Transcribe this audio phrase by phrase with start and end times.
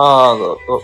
[0.00, 0.04] うん。
[0.04, 0.82] あ、ど、ど、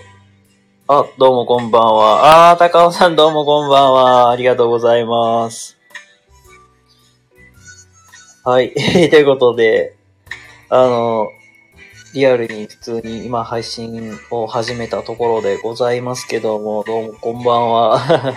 [0.88, 2.50] あ、どうもこんばんは。
[2.52, 4.30] あー、高尾さんどうもこんばんは。
[4.30, 5.78] ありがとうございます。
[8.44, 8.74] はい。
[8.76, 8.80] と
[9.16, 9.96] いうことで、
[10.68, 11.28] あの、
[12.12, 18.00] リアルに普通に今配信を始めたところでございますけども、どうもこんばんは。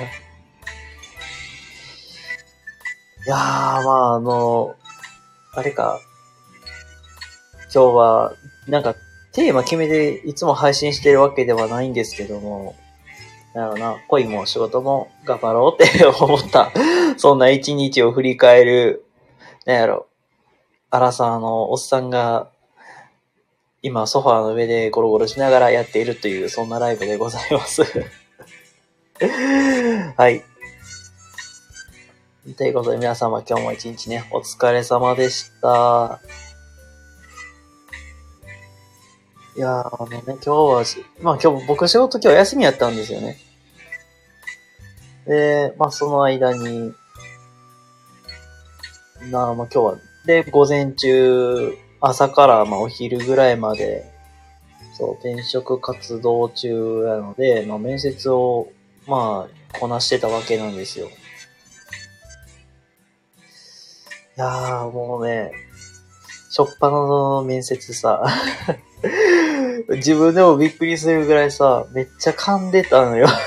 [3.28, 4.76] いやー、まああの、
[5.56, 6.00] あれか、
[7.74, 8.34] 今日は、
[8.68, 8.96] なんか、
[9.32, 12.76] テーマ決めていつも配信してるわけではないんですけども、
[13.54, 16.72] なんだろな、恋も仕事も頑張ろうって 思った、
[17.18, 19.06] そんな一日を振り返る、
[19.66, 20.08] なんやろ、
[20.90, 22.50] アラサーのおっさんが、
[23.82, 27.84] 今ソファーの上でゴロゴロしながらやっているという、そんなライブでございます。
[30.18, 30.44] はい。
[32.58, 36.20] ということで皆様今日も一日ね、お疲れ様でした。
[39.56, 40.84] いやー、あのね、今日は、
[41.22, 43.38] まあ今日、僕仕事今日休みやったんですよね。
[45.26, 46.94] で、まあその間に、
[49.32, 54.06] なあ、まあ今日は、で、午前中、朝からまあお昼ぐらいまで、
[54.98, 58.68] そう、転職活動中なので、まあ面接を、
[59.08, 61.08] まあ、こなしてたわけなんですよ。
[61.08, 61.10] い
[64.38, 65.52] やー、もうね、
[66.50, 68.24] しょっぱなの面接さ、
[69.90, 73.28] 自分でもびっくりするぐらいさ、めっちゃ噛んでたのよ。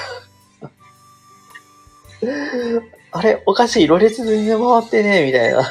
[3.12, 5.62] あれ、おかしい、ろれつ全然回ってねえみたいな。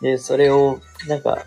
[0.00, 1.44] で、それを、なんか、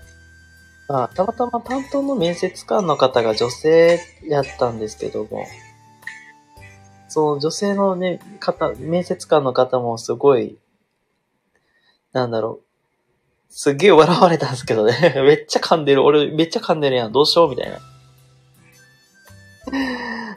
[0.87, 5.47] まあ、たまたま担当の面接官の方が女性やったんですけども、
[7.09, 10.59] その女性のね、方、面接官の方もすごい、
[12.13, 12.66] なんだろう、
[13.59, 15.13] すっげえ笑われたんですけどね。
[15.17, 16.03] めっちゃ噛んでる。
[16.03, 17.11] 俺めっちゃ噛んでるやん。
[17.11, 17.79] どうしようみたいな。
[17.81, 17.87] だか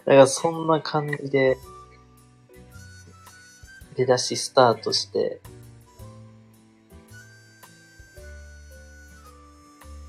[0.06, 1.58] らそんな感じで、
[3.94, 5.42] 出だしスタートして、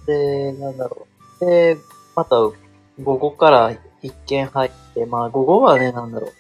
[0.07, 1.05] で、なんだろ
[1.41, 1.45] う。
[1.45, 1.78] で、
[2.16, 2.53] また午
[3.17, 6.31] 後から一件入って、まあ午後はね、なんだろう。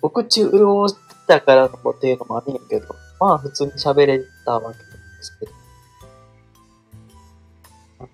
[0.00, 0.96] 僕中潤し
[1.28, 4.84] たからのっていうのもあるんやけど、まあ普通に喋れたわけで
[5.22, 5.65] すけど。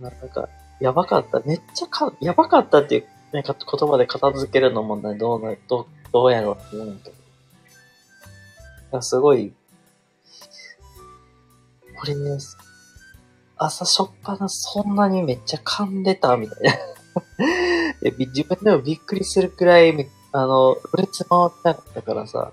[0.01, 0.49] なんか、
[0.81, 1.41] やばかった。
[1.41, 7.13] めっちゃか、やばかったっていう、ね、か言葉で片付けるのもね、どうな、どう、どうやろうって思うんやけ
[8.91, 9.03] ど。
[9.03, 9.53] すごい、
[11.99, 12.39] これね、
[13.57, 16.75] 朝しょっぱなそんなにめっちゃ噛んでたみたいな。
[18.19, 19.95] 自分でもびっくりするくらい、
[20.33, 22.53] あの、ろれつ回ってなかったからさ、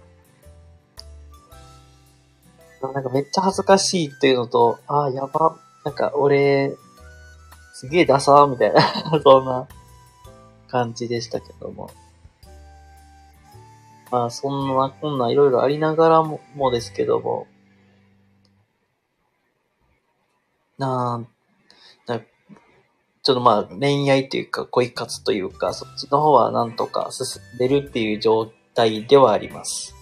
[2.81, 6.75] なんかめっちゃ恥ずかしいっていうのと、ああ、やば、なんか俺、
[7.79, 8.81] すげえダサーみたいな、
[9.23, 9.65] そんな
[10.67, 11.89] 感じでしたけども。
[14.11, 17.47] まあ、そんな、こんないろいろありながらも、もですけども、
[20.77, 21.25] な
[22.05, 29.95] あ、なちょっとまあ、恋愛というか、恋活というか、そっちの方はなんとか進んでるっていう状態ではあります。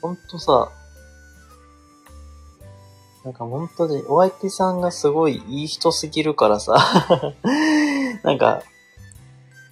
[0.00, 0.72] ほんとさ、
[3.24, 6.76] なんか本当にお相手さんがすごいいい人すぎるからさ、
[8.24, 8.62] なんか、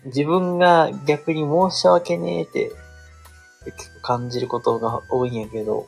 [0.05, 2.71] 自分が逆に申し訳ねえって
[3.76, 5.87] 結構感じることが多いんやけど、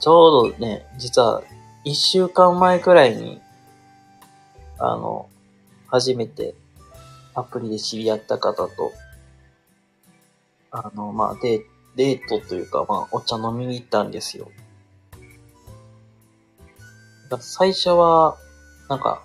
[0.00, 1.42] ちょうどね、実は
[1.82, 3.40] 一週間前くらいに、
[4.78, 5.28] あの、
[5.88, 6.54] 初めて
[7.34, 8.92] アプリで知り合った方と、
[10.70, 11.62] あの、まあ、デー
[11.96, 14.50] デートというか、まあ、お茶飲みに行ったんですよ。
[17.30, 18.36] だ最初は、
[18.88, 19.22] なんか、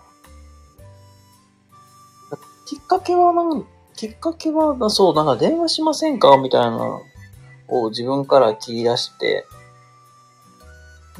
[2.65, 3.65] きっかけはなん、
[3.95, 6.37] きっかけは、そう、なんか電話しませんか？
[6.37, 7.01] みたいなの
[7.67, 9.45] を自分から切り出して、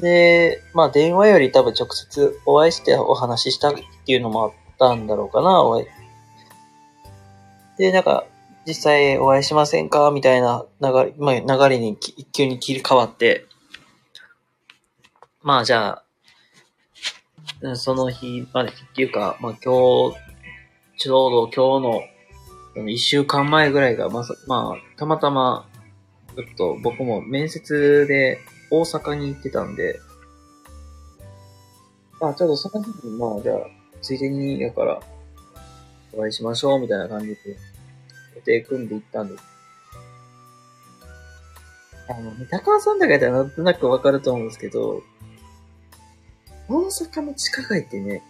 [0.00, 5.86] で、まあ電話より多分直接お会いしてお話ししたっていうのもあったんだろうかな、お会い。
[7.76, 8.24] で、なんか、
[8.66, 10.10] 実際お会いしませんか？
[10.10, 13.44] みたいな流れ、まあ、流れにき急に切り替わって、
[15.42, 16.04] まあじゃあ、
[17.74, 20.16] その日までっていうか、まあ今日、
[20.96, 25.68] ちょうど今日の一週間前ぐらいが、まさ、まあ、たまたま、
[26.36, 28.38] ちょっと僕も面接で
[28.70, 30.00] 大阪に行ってたんで、
[32.20, 33.56] まあちょっとその日に、まあじゃあ、
[34.00, 35.00] ついでに、やから、
[36.12, 37.36] お会いしましょうみたいな感じで、
[38.36, 39.44] 予定組んで行ったんです。
[42.08, 45.02] あの、高尾山高いったらなんとなくわかると思うんですけど、
[46.70, 48.22] 大阪の地下街ってね、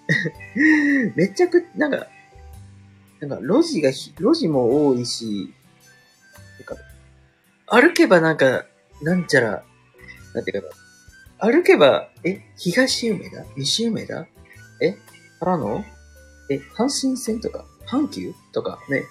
[1.14, 2.06] めちゃく、なんか、
[3.20, 5.52] なんか路地がひ、路地も多いし、
[6.58, 6.82] なんか、
[7.66, 8.64] 歩けばなんか、
[9.02, 9.62] なんちゃら、
[10.34, 10.68] なんていうか
[11.46, 13.44] な、歩けば、え、東梅田？
[13.56, 14.26] 西梅田？
[14.82, 14.92] え
[15.38, 15.84] からの
[16.50, 17.64] え、阪神線とか？
[17.86, 18.78] 阪急とか？
[18.88, 19.04] ね、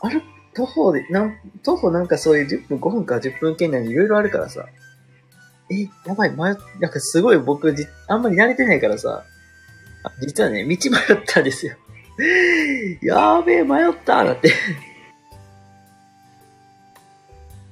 [0.00, 0.10] 歩
[0.54, 4.66] 徒歩で、なん、徒歩なんかそういう10分、5分か10分圏内にいろいろあるからさ。
[5.70, 9.24] え、やばい、迷っ、なんかすごい僕じ、あんまり慣れてないからさ。
[10.04, 10.78] あ実はね、道迷っ
[11.26, 11.74] たんですよ。
[13.02, 14.52] やーべえ、迷っただって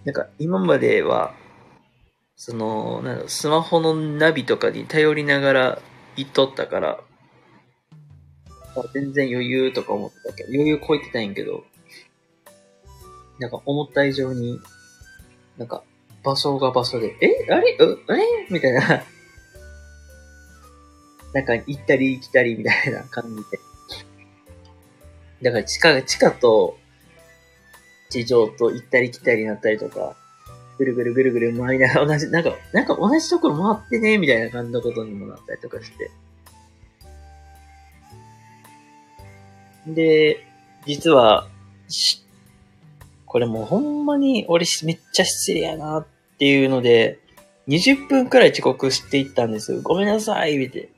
[0.04, 1.34] なんか、今までは、
[2.36, 5.82] その、なんスマホのナビとかに頼りながら
[6.16, 7.00] 行っとったから、
[8.92, 11.64] 全然余裕とか思ってたけど、余裕超えてたんやけど、
[13.38, 14.58] なんか思った以上に、
[15.56, 15.84] なんか
[16.24, 17.76] 場所が場所で、えあれ？
[17.78, 18.24] うあれ？
[18.50, 19.04] みたいな。
[21.34, 23.58] なんか行ったり来たりみたいな感じで。
[25.42, 26.78] だから地下、地下と
[28.08, 30.16] 地上と行ったり来たりになったりとか、
[30.78, 36.10] ぐるぐるぐるぐる回りながら同じ、なんか、なんか同じところ回ってね、みたいな感じのことにもなったりとかして。
[39.86, 40.46] で、
[40.86, 41.48] 実は、
[43.26, 47.18] これもうほんまに俺めっちゃ失礼やなっっていうので、
[47.68, 49.80] 20分くらい遅刻していったんですよ。
[49.82, 50.90] ごめんなさい、見て。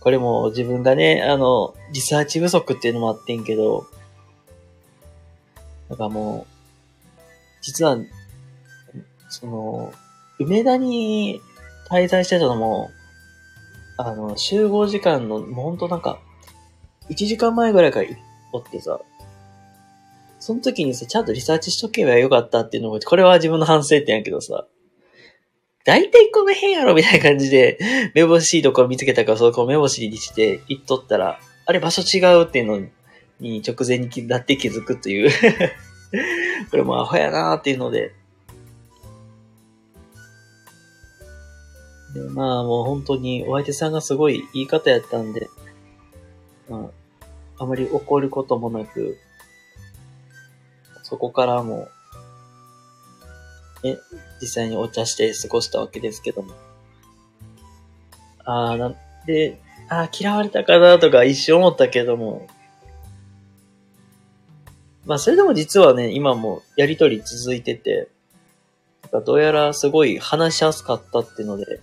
[0.00, 3.86] これも自分がね、あの、リサーチ不足っていうのもあってんけど、
[5.88, 7.22] なんかもう、
[7.62, 7.96] 実は、
[9.28, 9.92] その、
[10.38, 11.40] 梅田に
[11.88, 12.90] 滞在してたのも、
[13.96, 16.18] あの、集合時間の、もうほんとなんか、
[17.08, 18.08] 1時間前ぐらいから
[18.52, 19.00] おってさ、
[20.44, 24.66] その時にさ、ちゃんとリサーチしとけばよかったっていうのも、これは自分の反省点やけどさ、
[25.86, 27.78] 大体この辺やろみたいな感じで、
[28.14, 32.86] 目星いとこ見つけたから、そこを目星にして行っとったら、あれ場所違うっていうの
[33.40, 35.30] に直前になって気づくという
[36.70, 38.12] これもアホやなーっていうので。
[42.12, 45.48] でまあもう本当にお相手さんがすごい言い方やったんで、
[46.68, 46.90] ま
[47.58, 49.16] あ、あまり怒ることもなく、
[51.14, 51.88] そこからも、
[53.84, 53.98] ね、
[54.40, 56.52] 実際にお茶して過ごしたわけですけども。
[58.44, 62.48] ああ、なんで、ああ、嫌われたかなとか一瞬思ったけども、
[65.06, 68.08] まあそれでも実はね、今もやりとり続いてて、
[69.24, 71.80] どうやらすごい話しやすかったっていうので、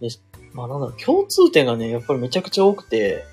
[0.00, 0.08] で
[0.54, 3.26] まあなんだろう、共通点がね、やっぱりめちゃくちゃ多くて、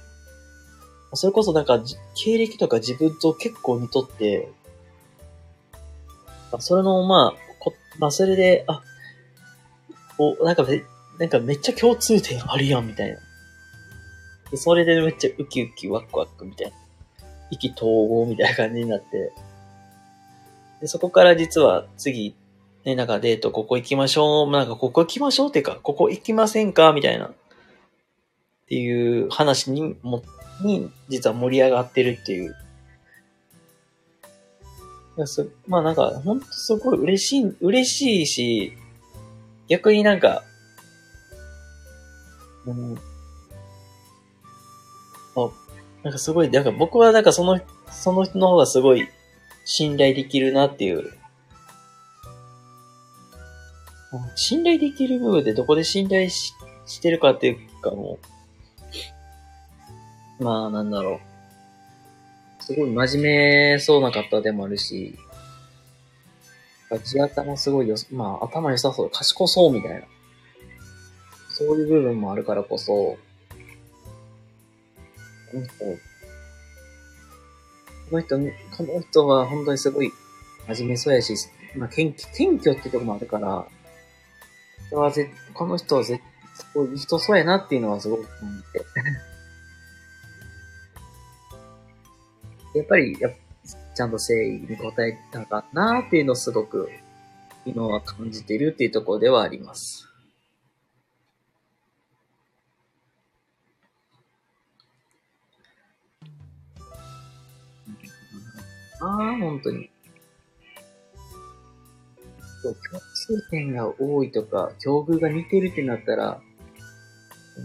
[1.15, 1.81] それこそなんか、
[2.15, 4.51] 経歴とか自分と結構似とって、
[6.59, 8.81] それの、まあ、こまあ、それで、あ、
[10.17, 10.83] お、なんかめ、
[11.19, 13.17] なんかめっちゃ共通点あるやん、みたいな。
[14.51, 16.77] でそれでめっちゃウキウキワクワクみたいな。
[17.51, 19.31] 意気統合みたいな感じになって。
[20.81, 22.35] で、そこから実は次、
[22.83, 27.27] ね、なんかデートここ行きましょう、なんかここ行きましょうっていうか、ここ行きませんかみたいな。
[27.27, 27.33] っ
[28.67, 30.23] ていう話にも、
[30.63, 32.55] に、実は盛り上がってるっていう。
[35.17, 38.73] いや、そまあなんか、ほんとすごい嬉しい、嬉しいし、
[39.67, 40.43] 逆になんか、
[42.65, 42.95] うん、
[45.35, 45.49] あ、
[46.03, 49.07] なんかすごい、なんか僕はなんかその、その人の方がすごい
[49.65, 51.11] 信頼できるなっていう。
[54.35, 56.53] 信頼できる部分でどこで信頼し
[56.85, 58.19] してるかっていうかも
[60.39, 61.19] う、まあなんだろう。
[62.65, 65.15] すごい真面目そうな方でもあるし、
[67.03, 70.01] 地頭すごいよ、まあ頭良さそう、賢そうみたいな。
[71.49, 73.17] そういう部分もあるからこそ、こ
[75.53, 75.73] の人、
[78.09, 78.37] この人、
[78.75, 80.11] この人は本当にすごい
[80.67, 81.33] 真面目そうやし、
[81.77, 83.67] まあ、謙謙虚ってとこもあるから、
[84.89, 86.21] こはぜこの人はぜ
[86.55, 88.85] すごい人そうやなっていうのはすごく思って。
[92.75, 96.89] やっぱりや、ちゃんと誠意に応えたかなっていうのをすごく
[97.65, 100.07] 今は感じているっていうところではあります。
[108.99, 109.89] ああ、本当に。
[112.63, 116.41] 共通点が多いとか、境遇が似てるってなったら、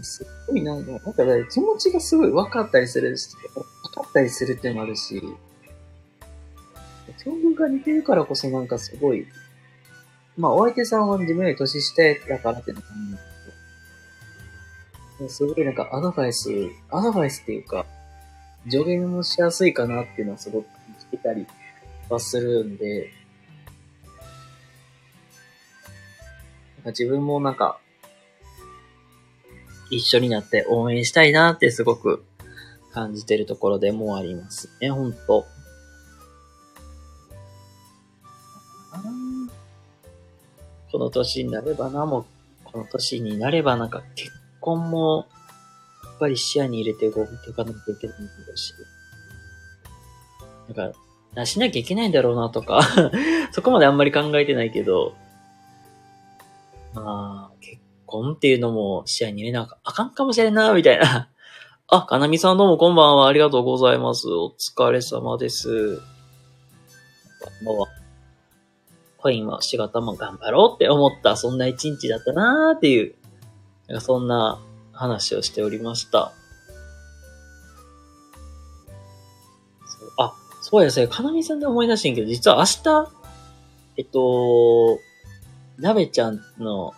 [0.03, 5.21] すっごいなんか、なんか気持ちがすごい分かったりするし、分かったりするってのもあるし、
[7.23, 9.25] 境遇が似てるからこそなんかすごい、
[10.37, 13.17] まあお相手さんは自分より年下やからってのもあるんだ
[15.17, 16.49] けど、すごいなんかアドバイス、
[16.89, 17.85] アドバイスっていうか、
[18.69, 20.65] 助言もしやすいかなっていうのはすごく
[21.11, 21.47] 聞けたり
[22.09, 23.11] はするんで、
[26.77, 27.79] なんか自分もなんか、
[29.91, 32.23] 一緒になって応援したいなってすごく
[32.93, 35.45] 感じてるところでもありますね、ほんと。
[40.91, 42.25] この年になればな、もう、
[42.65, 45.27] この年になればなんか結婚も、
[46.03, 48.73] やっぱり視野に入れて動いていかなきゃいけないんだし。
[50.67, 50.97] なんか、
[51.33, 52.81] 出しなきゃいけないんだろうなとか
[53.53, 55.15] そこまであんまり考えてないけど、
[56.93, 61.30] まあ、結婚っていうのも視野に入れなあかんかもしれんな、みたいな。
[61.93, 63.27] あ、かなみさんどうもこんばんは。
[63.27, 64.29] ありがとうございます。
[64.29, 65.99] お疲れ様です。
[67.63, 73.15] もう、コインは仕事も頑張ろうって思った、そんな一日だったなーっていう、
[73.89, 74.61] なんかそんな
[74.93, 76.31] 話をしておりました。
[79.85, 81.09] そうあ、そうやですね。
[81.09, 83.11] かなみさんで思い出してんけど、実は明日、
[83.97, 84.97] えっと、
[85.77, 86.93] なべちゃんの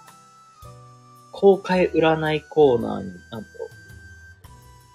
[1.32, 3.53] 公開占いコーナーになんと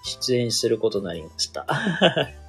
[0.09, 1.65] 出演することになりました。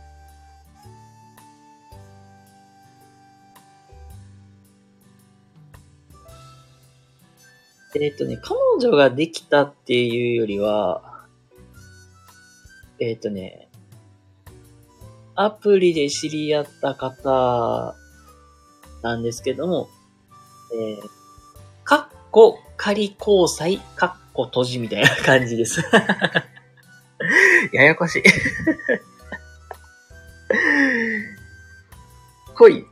[7.95, 11.27] えっとね、彼女ができたっていうよりは、
[12.99, 13.69] えっ、とね、
[15.35, 17.95] アプリで知り合った方
[19.03, 19.89] なんですけども、
[20.73, 21.09] えー、
[21.85, 25.83] かっこ仮交際、かっこ閉じみたいな感じです。
[27.73, 28.23] ややこしい
[32.55, 32.85] 恋、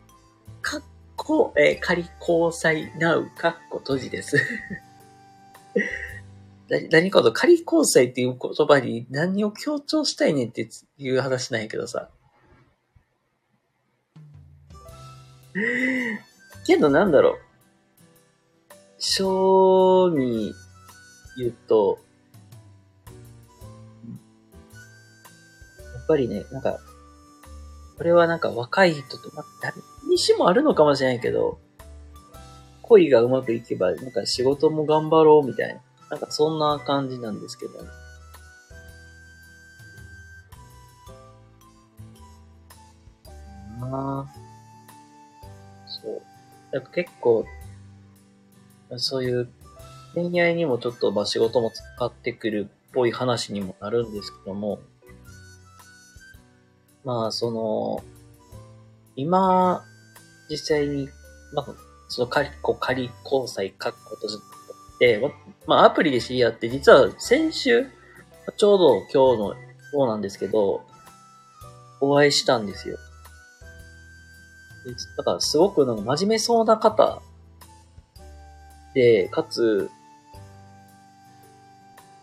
[0.63, 0.83] かっ
[1.17, 4.37] こ、えー、仮交際なう、かっこ閉じです
[6.91, 10.69] 何かと仮交際っていう言葉に何を強調したいねんって
[10.99, 12.11] いう話なんやけどさ。
[16.67, 17.39] けどなんだろう。
[18.99, 20.53] 小に
[21.39, 21.99] 言うと、
[26.09, 26.81] ぱりね、なんか、
[27.99, 29.77] これはなんか若い人と、まあ、誰
[30.09, 31.61] にしもあるのかもしれないけど、
[32.83, 35.81] 恋がうまくいけば、なんか仕事も頑張ろうみたいな。
[36.11, 37.89] なんかそんな感じなんですけど、ね。
[43.83, 44.27] ああ。
[45.87, 46.23] そう。
[46.73, 47.45] なんか結構、
[48.97, 49.49] そういう
[50.15, 54.81] 恋愛にもちょっとまあ仕事も使ってくるっぽい話にもなるんですけども、
[57.09, 58.05] まあその、
[59.17, 59.83] 今、
[60.51, 61.09] 実際に、
[61.55, 61.67] まあ、
[62.09, 64.39] その仮、こう仮交際書くことじゃ
[64.99, 65.33] て、
[65.67, 67.87] まあアプリで知り合って、実は先週、
[68.59, 69.55] ちょうど今日の
[69.91, 70.83] そうなんですけど、
[72.03, 72.99] お会いしたんですよ。
[75.17, 77.23] だからすごくなんか真面目そうな方
[78.93, 79.91] で、かつ、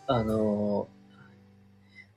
[0.06, 0.88] あの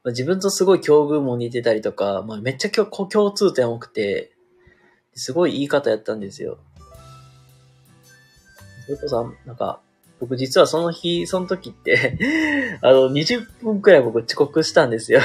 [0.04, 4.32] まあ、自分とすごい境遇も似てたりとか、まあ、めっちゃ共通点多くて、
[5.14, 6.58] すごい言い方やったんですよ。
[8.86, 9.80] それこそ、なんか、
[10.20, 12.18] 僕実はその日、その時って
[12.82, 15.20] あの、20分くらい僕遅刻したんですよ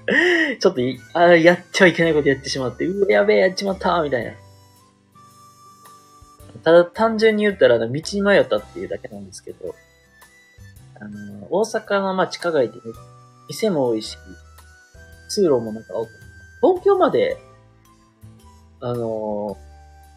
[0.60, 0.80] ちょっと
[1.14, 4.32] あ、やっちゃいけないことやってしまって、うわ、やべえ、やっちまったみたいな。
[6.62, 9.74] ただ単純に言ったら、道に迷ったっていうだけなんですけど、
[10.98, 12.80] あの、大阪のまあ地下街で、ね、
[13.48, 14.16] 店も多いし、
[15.28, 16.10] 通路もなんか多く、
[16.60, 17.36] 東京まで、
[18.80, 19.56] あの、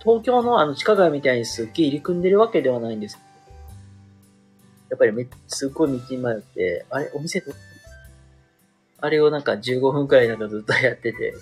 [0.01, 3.19] 東京のあの地下街みたいにすっげえ入り組んでるわけではないんです。
[4.89, 7.53] やっぱりめすっごい道に迷って、あれお店ど
[9.01, 11.33] あれをなんか15分くらいなんかずっとやってて、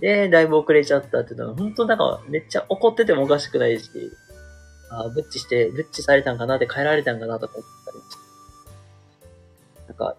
[0.00, 3.90] で、だいぶ遅れちゃったっていうのは、本当なんかめっちゃ怒っててもおかしくないし、
[4.90, 7.98] あブッチして、ブッチされたんかなって帰られたんかなとか思ったり。
[7.98, 8.16] し
[9.76, 9.88] て。
[9.88, 10.16] なんか、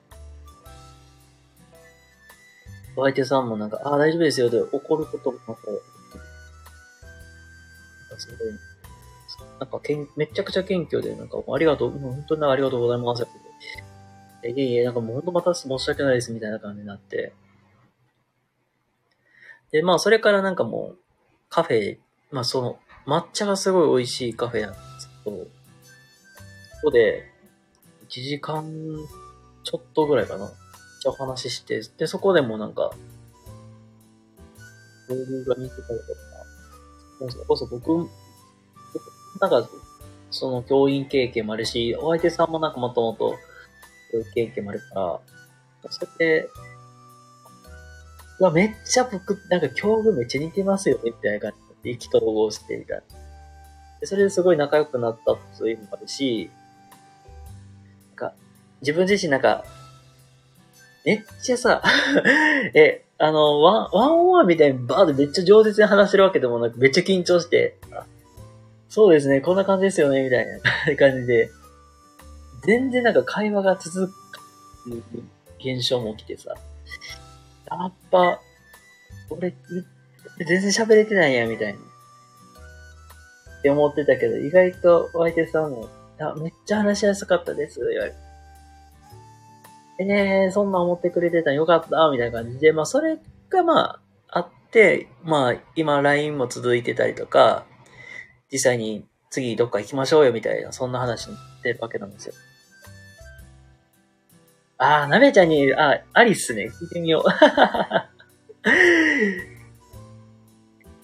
[2.95, 5.75] お相手さんもなんか、ああ、大丈夫ですよで怒ることもなく、なん
[8.09, 8.47] かすごい、
[9.59, 13.23] なんかけん、めちゃくちゃ謙虚で、なんか、ありがとう、う本当にありがとうございます。
[14.45, 17.33] いやいや、なんかもう本当また申し訳ないですみたいな感じになって、
[19.71, 20.97] で、まあ、それからなんかもう、
[21.49, 21.97] カフェ、
[22.31, 25.47] まあ、その、抹茶がすごい美味しいカフェなんですけど、こ
[26.83, 27.31] こで、
[28.07, 28.71] 1時間
[29.63, 30.51] ちょっとぐらいかな。
[31.03, 32.91] じゃお話しして、で、そこでもなんか、
[35.09, 35.99] ブログが見てたり
[37.19, 38.09] とか、それこそ僕、
[39.41, 39.69] なんか、
[40.31, 43.37] その教員経験もあるし、お相手さんもなんかもともと、
[44.11, 45.19] そういう経験もあるか
[45.83, 46.49] ら、それで、
[48.39, 53.03] うわ、めっちゃ僕、なんか境遇めっちゃ似てますよね、みたいな感じで意気投合して、みたいな。
[53.99, 56.49] でそれですごい仲良くなったというのもあるし、
[58.07, 58.35] なんか、
[58.79, 59.65] 自分自身なんか、
[61.05, 61.81] めっちゃさ、
[62.73, 67.77] え、あの、 one、one on one みたいにバーでめっちゃ上手に話してるわけでもなく、めっちゃ緊張して、
[68.89, 71.49] そうですね、こんな感じですよね、みたいな感じで、
[72.65, 74.13] 全然なんか会話が続く
[75.59, 76.55] 現象も起きてさ、
[77.69, 78.39] やっぱ、
[79.29, 79.53] 俺、
[80.37, 81.79] 全然喋れてないや、みたいな。
[81.79, 88.32] って思ってたけど、意外とお相手さんも、あ、めっちゃ話しやすかったです、言われて。
[90.09, 93.19] えー、そんな思ってくれてたよかった、みたいな感じで、まあ、それ
[93.49, 97.65] がまあ、あって、まあ、今 LINE も続いてたりとか、
[98.51, 102.33] 実際に次どっか行きましょうよ、みたいな、そんな話になってるわけなんですよ。
[104.77, 106.69] あー、なべちゃんに、あ、ありっすね。
[106.69, 107.29] 聞いてみよう。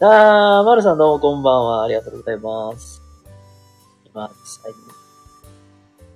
[0.01, 1.83] あー、まるさんどうもこんばんは。
[1.83, 3.01] ありがとうございます。
[4.05, 4.77] 今、実際に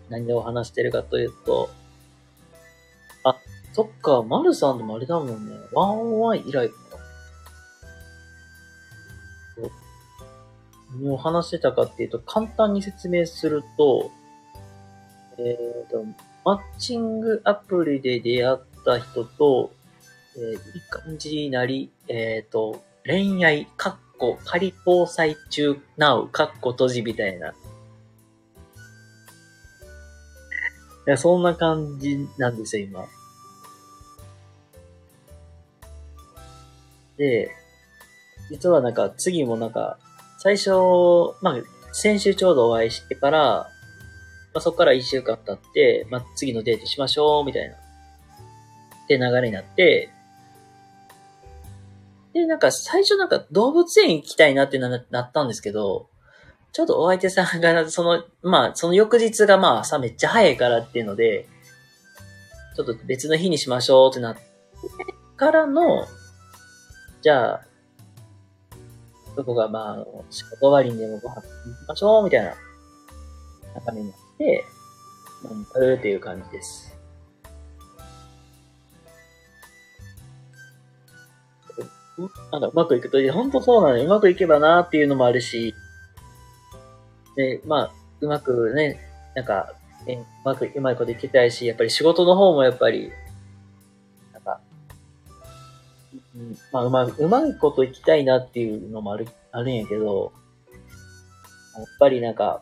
[0.10, 1.70] 何でお話してるかというと、
[3.74, 5.56] そっか、まるさんともあれだもんね。
[5.74, 6.76] ワンオンワン以来か。
[9.56, 9.72] そう
[11.02, 14.12] 何を話してたかっていうと、簡単に説明すると、
[15.40, 16.06] えっ、と、
[16.46, 19.72] マッチングアプリで出会った人と、
[20.36, 27.50] えーいい感じになり、えっ、と、恋愛、かっこ、仮交際中、なう、かっこ閉じみたいな。
[27.50, 27.54] い
[31.08, 33.06] や、そんな感じなんですよ、今。
[37.18, 37.52] で、
[38.50, 39.98] 実はなんか次もなんか、
[40.40, 40.72] 最初、
[41.42, 41.56] まあ、
[41.94, 43.70] 先週ちょうどお会いしてから、
[44.54, 47.76] まあ、そこから一週間経って、まあ、次のデートしましょう、みたいな。
[47.76, 50.10] って流れになって、
[52.34, 56.10] で、なんか最初なんか動物園行きたいなってななったんですけど、
[56.72, 61.48] ちょっとお相手さんが、その、まあ、その翌日がまあ朝めっちゃ早いからっていうので、
[62.76, 64.42] ちょっと別の日にしましょうってなって
[65.38, 66.08] からの、
[67.24, 67.62] じゃあ、
[69.34, 72.54] そこがまあ、仕事終わりにでもご飯行きましょうみたいな
[73.76, 74.66] 中身になって、
[75.42, 76.94] まあ、うーっていう感じです。
[82.18, 84.04] うなんかうまくいくと、いや、ほんとそうなのよ。
[84.04, 85.74] うまくいけばなっていうのもあるし、
[87.38, 89.00] で、まあ、うまくね、
[89.34, 89.74] なんか、
[90.08, 93.14] えうまく、うまいこといきたいし、やっぱり仕事の方もやっぱり、
[96.36, 100.34] うん、まあ、うまい、うまいこといきたいなっていうのもある、あるんやけど、
[101.78, 102.62] やっぱりなんか、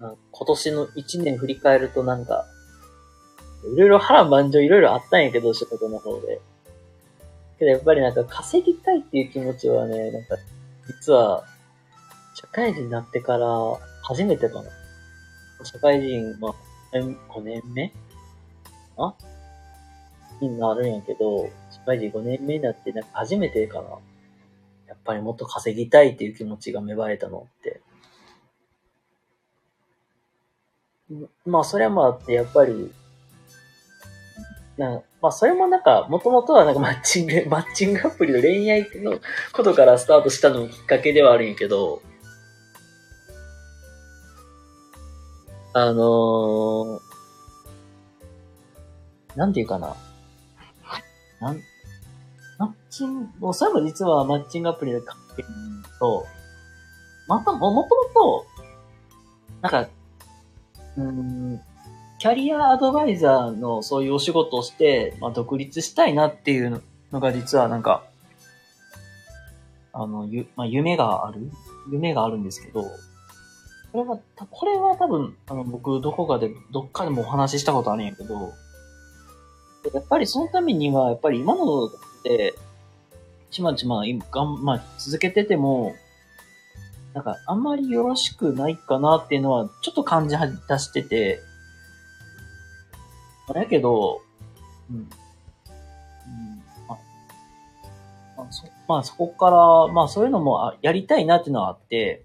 [0.00, 2.46] あ今年の一年振り返るとなんか、
[3.74, 6.40] いろいろ波乱万丈いろいろあったんやけど、仕事の方で。
[7.58, 10.36] けどやっぱりなんか稼ぎたいっていう気持ちはね、なんか、
[10.86, 11.44] 実は、
[12.34, 13.46] 社会人になってから
[14.02, 14.70] 初めてかな。
[15.64, 16.54] 社会人、まあ、
[16.92, 17.92] 5年目？
[18.96, 19.14] あ？
[20.40, 21.48] になるんやけど、
[21.82, 23.88] 社会人5年目になって、なんか初めてかな。
[24.86, 27.80] やっぱりもっと稼ぎたいっていう気持ちが芽生えたのって。
[31.44, 32.92] まあ、それもあって、やっぱり、
[34.76, 39.18] なまあ、それもなんか、もともとはなんかマッチング、 マッチングアプリの恋愛の
[39.52, 42.00] ことからスタートしたのもきっかけではあるんやけど、
[45.74, 47.00] あのー、
[49.36, 49.96] なんていうかな。
[51.40, 51.60] なん、
[52.62, 55.42] マッチング、もうそれも実はマッチングアプリで関係
[55.98, 56.24] と、
[57.26, 58.46] また、も、もともと、
[59.62, 59.88] なんか、
[60.96, 61.60] うーん、
[62.20, 68.04] キャリアアドバイザーのそういうお仕事をして、まあ、独立したいなっていうのが実はなんか、
[69.92, 71.50] あの、ゆ、まあ、夢がある
[71.90, 72.90] 夢があるんですけど、こ
[73.94, 78.52] れは、たこれは多分、あの、僕、どこかで、どっかでもお話ししたことあるんやけど、
[79.92, 81.90] やっぱりそのためには、やっぱり今の
[83.50, 85.94] ちまちま、今がん、まあ、続けてても、
[87.12, 91.40] なんか、あんまりよろしくないかなっていうのは、ちょっと感じ出してて、
[93.52, 94.22] だけど、
[94.90, 94.96] うん。
[94.96, 95.06] うん、
[96.88, 96.98] まあ、
[98.38, 102.24] まあ、そ、まあ、そこから、まあ、そういうのもあやりたいなっていうのはあって、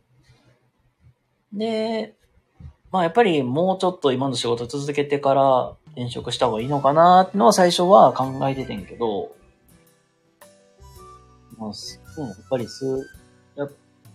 [1.51, 2.15] で、
[2.91, 9.35] まあ、やっぱりもうちょっと今の仕事続けてから転職した方がいいのかなっていうのは最初は考えててんけど、
[11.57, 12.85] まあ、ね、やっぱりす、
[13.55, 13.71] やっ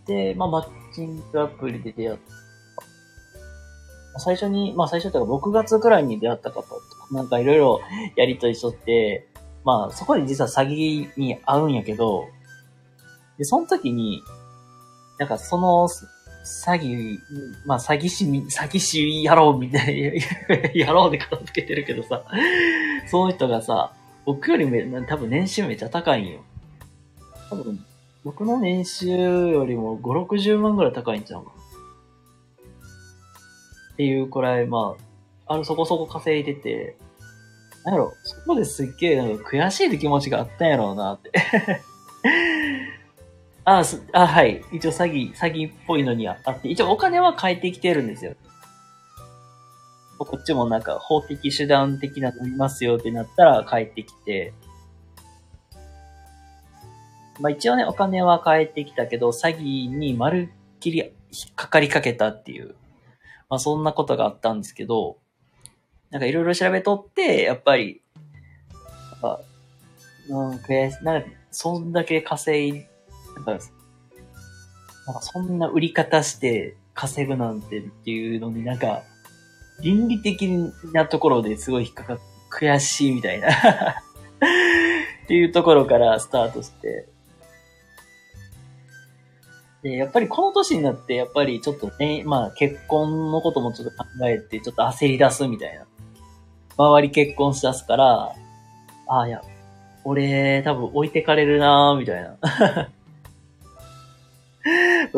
[0.06, 2.42] て、まあ、マッチングアプリで出会った。
[4.18, 6.78] 最初に、まあ最初というか6月くらいに出会った方とか、
[7.12, 7.80] なんかいろいろ
[8.16, 9.26] やりとりしとって、
[9.64, 12.28] まあそこで実は詐欺に遭うんやけど、
[13.38, 14.22] で、その時に、
[15.18, 17.18] なんかその詐欺、
[17.64, 22.24] まあ詐欺師、詐欺師やろうみたいな、 やろうで片付けてるけどさ、
[23.10, 23.94] その人がさ、
[24.26, 26.40] 僕よりめ、多分年収めっちゃ高いんよ。
[27.52, 27.84] 多分、
[28.24, 31.52] 僕の年収よりも5、60万ぐらい高いんちゃうか。
[33.92, 34.96] っていうくらい、ま
[35.46, 36.96] あ、あの、そこそこ稼いでて、
[37.84, 41.30] なんやろ、そこですっげえなんか悔しいって気持ちがあったんやろうなって。
[43.64, 44.62] あす、あ、はい。
[44.72, 48.34] 一応詐欺、詐欺っぽいのにあって、一応お金は返ってきてるんですよ。
[50.18, 54.52] こっちもなんか法的手段的なのいますよってなったら返ってきて、
[57.42, 62.76] まあ一応ね、お金は返ってきたけど、詐欺にまるっきり引っかかりかけたっていう、
[63.50, 65.18] まあそんなことがあったんですけど、
[66.10, 68.00] なんかいろいろ調べとって、やっぱり、
[69.10, 69.40] やっぱ、
[70.28, 72.72] うん、悔しい、なんか、そんだけ稼い、
[73.34, 73.56] なんか、な
[75.12, 79.02] んかそんな売り方して稼ぐなんてっていうのになんか、
[79.80, 80.48] 倫理的
[80.92, 82.18] なところですごい引っかかっ、
[82.52, 83.48] 悔しいみたいな。
[85.24, 87.08] っていうところからスタートして、
[89.82, 95.86] で、やっぱりこの年になって、やっぱりちょっとね、まあ結婚のこともちょっと考えて、ちょっと焦り出すみたいな。
[96.76, 98.32] 周り結婚しだすから、
[99.08, 99.42] ああ、いや、
[100.04, 102.36] 俺多分置いてかれるなーみたいな。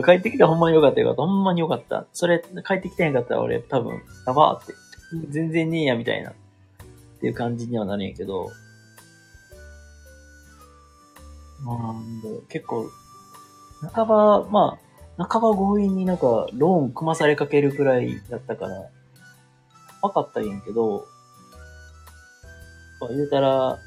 [0.04, 1.22] 帰ってきてほんまによかったよかった。
[1.22, 2.06] ほんまによかった。
[2.12, 4.74] それ、帰ってきてへんかったら俺多分、やばーって。
[5.28, 6.30] 全然ねえや、みたいな。
[6.30, 6.34] っ
[7.20, 8.50] ていう感じにはなるんやけど。
[11.62, 11.94] まあ、
[12.48, 12.90] 結構、
[13.92, 14.78] 半ば、ま
[15.18, 18.90] あ、半ば強引になんか、ローン組まされかけるくらいだったから、
[20.02, 21.06] わかったんやけど、
[23.00, 23.78] まあ言うたら、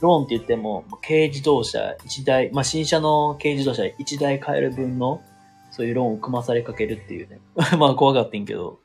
[0.00, 5.22] ローンって言っても、軽自動車1台、まあ、新車の軽自動車1台買える分の、
[5.70, 7.40] そういうローンを組まされかけるっていうね。
[7.78, 8.78] まあ、怖がってんけど、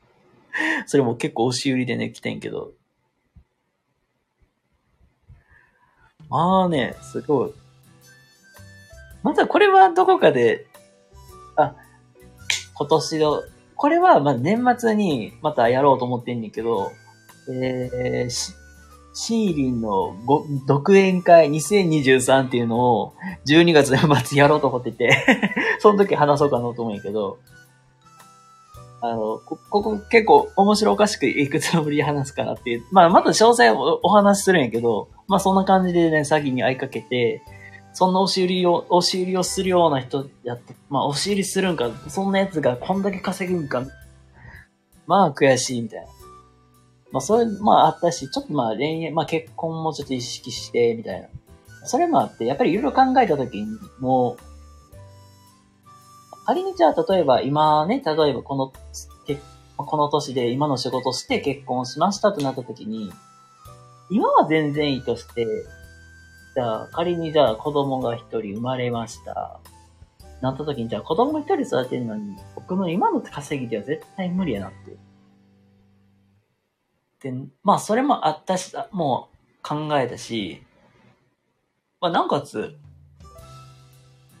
[0.86, 2.72] それも結構押し売りでね、来てんけど。
[6.28, 7.52] まあね、すごい。
[9.26, 10.68] またこれはどこかで、
[11.56, 11.74] あ、
[12.74, 13.42] 今年の、
[13.74, 16.92] これはまあ年末にまたやろうと思ってんねんけど、
[17.50, 18.52] えー、し
[19.14, 23.14] シーリンのご独演会2023っていうのを
[23.46, 25.10] 12月の末やろうと思ってて、
[25.80, 27.38] その時話そうかなと思うんやけど、
[29.00, 37.42] あの、こ、ここ結構面白おかしくいくつもり話すからっていう、まあまた詳細をお話しするんやけど、まあそんな感じでね、詐欺に合いかけて、
[37.96, 43.86] そんな押し売りを、押し売りをするような人やって、まあ押し売りするんか、そんなやつがこんだけ稼ぐんか、
[45.06, 46.06] まあ悔しいみたいな。
[47.10, 51.28] まあそれ、まああったし、ちょっとまあ恋愛、まあ結婚もちょっと意識して、みたいな。
[51.86, 53.66] それもあって、やっぱりいろいろ考えたときに、
[53.98, 54.36] もう、
[56.44, 58.72] 仮にじゃあ例えば今ね、例えばこの、
[59.78, 63.10] この年で今の仕事して結婚しましたとなったときに、
[64.10, 65.46] 今は全然いいとして、
[66.56, 69.60] じゃあ仮にじゃあ子供が一人生まれました。
[70.40, 74.96] なったときに、じゃあ子供一人育てるのに、僕の今の稼ぎでは絶対無理やなって。
[77.30, 80.62] で、まあ、それもあったし、もう考えたし、
[82.00, 82.74] まあ、なおかつ、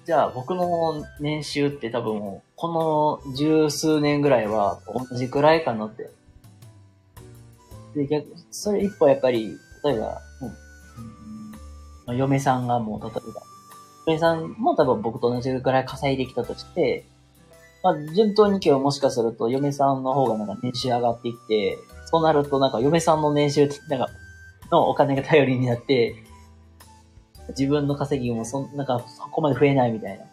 [0.06, 6.10] じゃあ僕の年収って多分、この十数年ぐらいは同じくらいかなって。
[7.94, 10.22] で、逆、それ一歩やっぱり、例えば、
[12.14, 13.42] 嫁さんがもう、例えば、
[14.06, 17.04] 嫁さんも多分僕と同じくらい稼いできたとして、
[17.82, 24.08] まあ、順当に今日もしかすると嫁さんの方がなんか年収上がっていって、そうなるとなんか嫁さんの年収、なんか、
[24.70, 26.16] のお金が頼りになって、
[27.50, 30.24] 自分の稼ぎもそ、なんかそこまで増えないみたいな。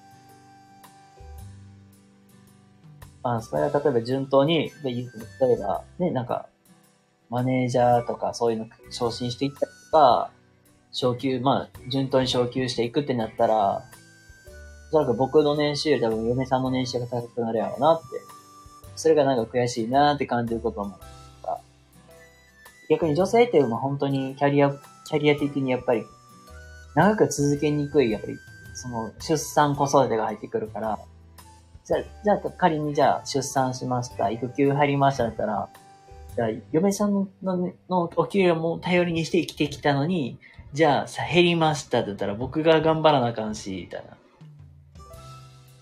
[3.22, 5.02] まあ、それは例えば順当に、例
[5.54, 6.48] えばね、なんか、
[7.30, 10.32] マネージャーとかそういうの昇進していったりとか、
[10.94, 13.84] 昇給、まあ、順当に昇給していくってなったら、
[14.90, 18.06] おそらく僕の年収より多分嫁さんの年収が高くなるやろうなって。
[18.96, 20.98] それがなんか悔しいなって感じることも
[21.44, 21.58] あ。
[22.90, 24.72] 逆に女性ってまあ本当にキャリア、
[25.08, 26.06] キャリア的にやっぱり
[26.96, 28.38] 長く続けにくい、やっぱり、
[28.76, 31.00] その出産子育てが入ってくるから、
[31.86, 35.70] じゃあ、じゃあ仮にじゃあ出産しました、育休入りましただったら、
[36.36, 37.28] じゃあ嫁さんの
[37.90, 40.38] のお給料も頼りにして生きてきたのに、
[40.74, 44.18] じゃあさ、減りましたって言ったら僕が頑張らなあかんし、みたいな。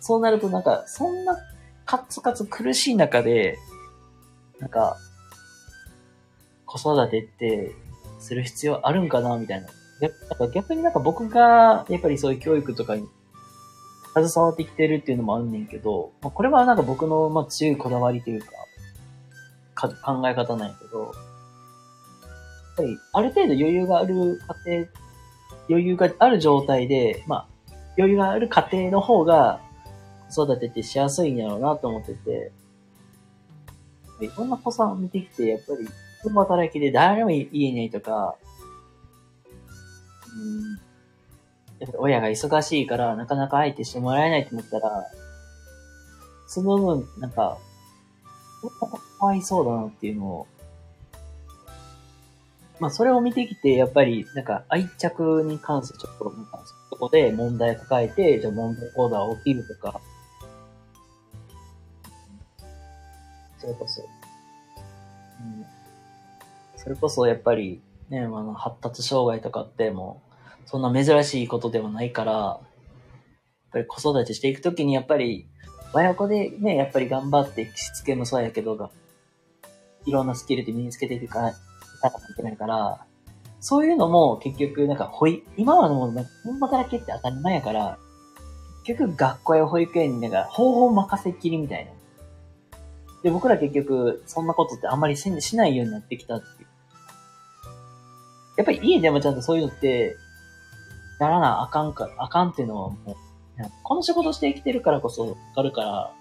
[0.02, 1.38] そうなるとなんか、そんな
[1.86, 3.58] カツカツ苦しい中で、
[4.60, 4.98] なんか、
[6.66, 7.74] 子育てって
[8.20, 9.68] する必要あるんかなみたいな。
[10.02, 13.08] 逆なんか逆になんか僕が、やっぱりそういう教育とかに
[14.14, 18.52] 携わってきてるっていうのもあんねんけど、まあ、これはなんか僕の、まあ、強いこだわりというか、
[19.74, 21.14] か考え方なんやけど、
[22.76, 24.88] ぱりある程度余裕がある家庭、
[25.70, 29.62] 余裕がある状態で、まあ、余裕がある家庭の方が
[30.30, 32.52] 子育てってしやすいんやろうなと思ってて、
[34.22, 35.88] いろんな子さんを見てきて、やっぱり、
[36.24, 38.36] 共働きで誰も家にいとか、
[40.36, 40.80] うん、
[41.80, 45.08] やっぱ親が忙しいからなかなか相手してもらえないと思ったら、
[46.48, 47.58] その分、なんか、
[49.20, 50.48] かわいそうだなっていうのを、
[52.82, 60.02] まあそれを見てきて、やっぱり、なんか愛着に関してちょっと、なんかそこで問題抱えて、じゃあ問題行動が起きるとか、
[63.60, 64.06] それこそ、う
[65.44, 65.66] ん、
[66.76, 70.24] それこそやっぱり、ね、あの、発達障害とかっても
[70.66, 72.60] う、そんな珍しいことではないから、やっ
[73.74, 75.48] ぱり子育てしていくときにやっぱり、
[75.94, 78.90] 親子でね、やっぱり頑張って、しつけもそうやけどが、
[80.08, 81.54] いろんなスキルで身につけていくか、
[82.10, 83.06] いかなきゃいけないから、
[83.60, 87.98] そういうのも結局、なんか、ほい、今はもう、なんか、本働きって当たり前やから、
[88.84, 91.92] 結局学校や保育園になんか、方法任せっきりみたいな。
[93.22, 96.68] で、僕ら結局、そんなことってあんまりししないようになってきたっていう。
[98.58, 100.16] やっぱり家でもちゃんとそういうのって、
[101.20, 103.16] やらなあかんか、あかんっていうのはもう、
[103.84, 106.14] この仕事して生きてるからこそわかるから、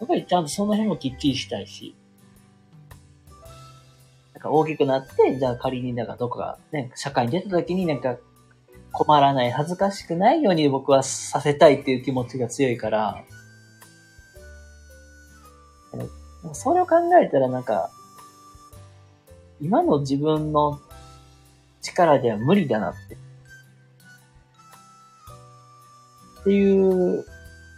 [0.00, 1.94] やっぱりちゃんとその辺もきっちりしたいし、
[4.44, 8.16] か大きくなって、じゃあ仮になんかどこかね、社会に出た時になんか
[8.92, 13.24] 困らない、恥ずかしくないように僕はさせたいっていう気持ちが強いから、
[16.52, 17.90] それを考えたらなんか、
[19.60, 20.80] 今の自分の
[21.80, 23.14] 力では無理だなって。
[26.42, 27.24] っていう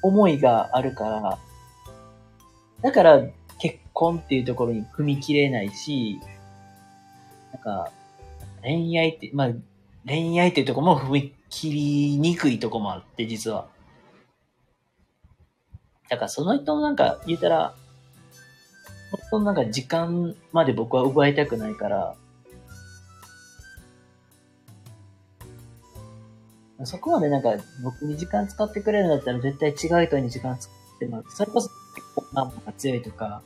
[0.03, 1.39] 思いがあるから、
[2.83, 3.23] だから
[3.59, 6.21] 結婚っていうところに踏み切れないし、
[7.67, 7.91] か、
[8.63, 9.49] 恋愛って、まあ、
[10.07, 11.71] 恋愛っていうところも踏み切
[12.13, 13.67] りにくいとこもあって、実は。
[16.09, 17.75] だからその人のなんか言ったら、
[19.11, 22.15] 本当なんか時間まで僕は奪いたくないから、
[26.85, 31.25] そこまでなんか僕に時間使ってくれるんだったら絶対違う人に時間使ってもらう。
[31.31, 33.43] それこそ結構願望が強いとか、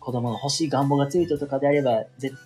[0.00, 2.36] 子供が欲しい願望が強い人とかであれば、絶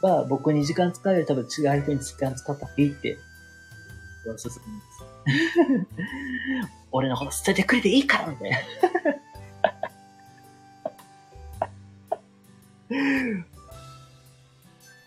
[0.00, 1.46] 対僕に時間使うより多分違
[1.78, 3.16] う人に時間使った方がいいって、
[4.24, 4.88] 僕は勧めます。
[6.92, 8.58] 俺のこと捨ててくれていいからみたいな。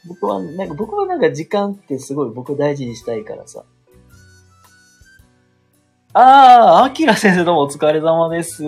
[0.08, 3.64] 僕は、なんか、僕はなんか時間ってすごい僕大事にしたいからさ。
[6.14, 8.64] ああ、アキラ先生どうもお疲れ様です。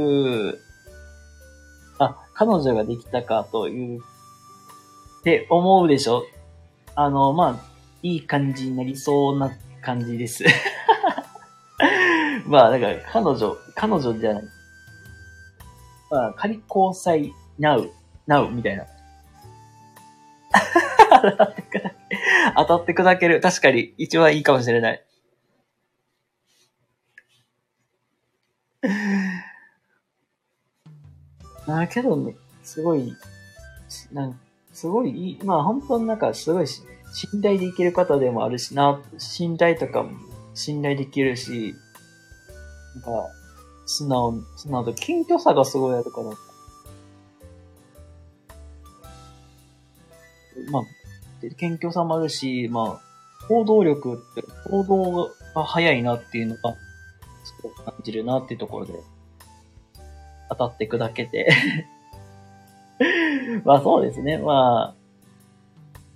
[2.39, 4.03] 彼女ができたかという、っ
[5.23, 6.23] て思うでしょ？
[6.95, 7.55] あの、まあ、
[8.01, 10.45] いい感じになりそうな感じです。
[12.47, 14.43] まあ、だから、彼女、彼女じゃない。
[16.09, 17.91] まあ、仮交際、なう、
[18.25, 18.85] なう、みたいな。
[21.21, 23.41] 当たってくだけ、当たって砕ける。
[23.41, 25.03] 確かに、一番いいかもしれない。
[31.71, 33.13] あけどね、すごい、
[34.11, 34.39] なん
[34.73, 40.11] すごいいい、まあ本当になんかすごい信頼できる方でもあるしな、信頼とかも
[40.53, 41.75] 信頼できるし、
[42.95, 43.11] なんか、
[43.85, 46.27] 素直、素直と謙虚さがすごいあるから、
[50.71, 50.83] まあ、
[51.55, 56.75] 謙虚さもあるし、まあ、行動力って、行動が早いなっていうのが、
[57.43, 58.93] すごく感じるなっていうところで、
[60.49, 61.49] 当たって砕けて。
[63.63, 64.95] まあそうですね、ま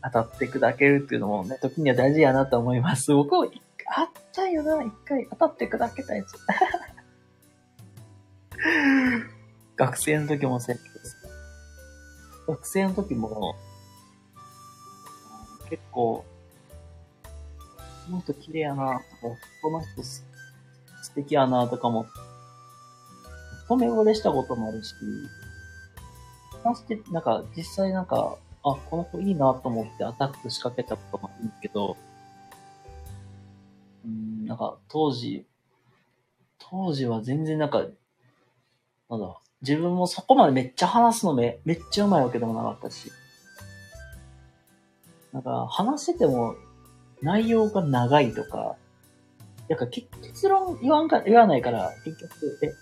[0.02, 3.13] あ、当たって砕けるっていうのもね、時には大事やなと思います。
[3.13, 3.43] 僕も、
[3.88, 6.34] あったよな、一回当たって砕けたやつ。
[9.76, 11.15] 学生の時もそうやけどさ
[12.48, 13.56] 学生の時も、
[15.69, 16.26] 結構、
[18.06, 20.24] この人綺麗やなとか、この人素
[21.15, 22.06] 敵やなとかも、
[23.73, 24.93] 一目惚れしたこともあるし、
[26.63, 31.97] まして、なんか、実際なんか、あ、この子いいなと思ってアタック仕掛けたこともあんですけど、
[34.05, 35.45] うん、なんか当時、
[36.59, 37.86] 当時は全然なんか、
[39.09, 43.12] なんだ、自分もそこまでめっちゃ話すのめめっちゃうまいわけでもなかったし、
[45.31, 46.55] なんか話してても
[47.21, 48.75] 内容が長いとか、
[49.69, 52.73] なんか結結論言わんか、言わないから、結局、え、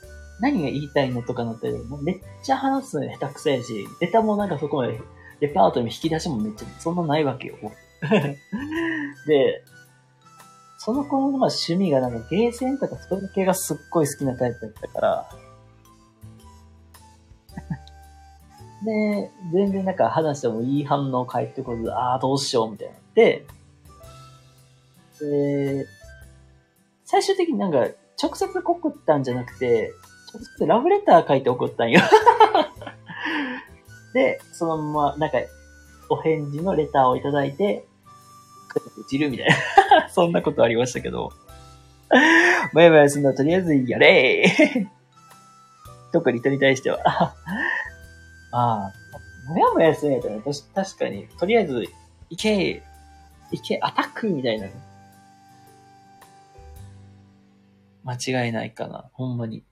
[0.41, 4.99] 何が言いたいのとかなって、もうめっちゃ話すの下手くそやし、ネタもなんかそこまで、
[5.39, 7.55] レパートリーも引き出しもめっちゃ、そんなないわけよ。
[9.27, 9.63] で、
[10.79, 15.29] その子のまあ趣味がなんかゲーセンとかそうい系がすっごい好きなタイプだったから、
[18.83, 23.45] で、全然なんか話してもいい反応返ってこず、ああ、どうしようみたいなって、
[25.19, 25.85] で、
[27.05, 27.87] 最終的になんか
[28.21, 29.93] 直接送ったんじゃなくて、
[30.65, 32.01] ラブレター書いて送ったんよ。
[34.13, 35.37] で、そのまま、なんか、
[36.09, 37.85] お返事のレターをいただいて、
[38.97, 40.09] 落ちるみたいな。
[40.11, 41.31] そんなことありましたけど。
[42.73, 44.45] バイバイすんのとりあえずやれ
[46.11, 46.99] 特に人に対しては。
[47.05, 47.33] あ
[48.51, 48.93] あ、
[49.49, 51.85] もやもやするんやったら、たし確かに、とりあえず、
[52.29, 52.83] いけ、
[53.51, 54.67] いけ、アタックみたいな。
[58.03, 59.09] 間違いないかな。
[59.13, 59.63] ほんまに。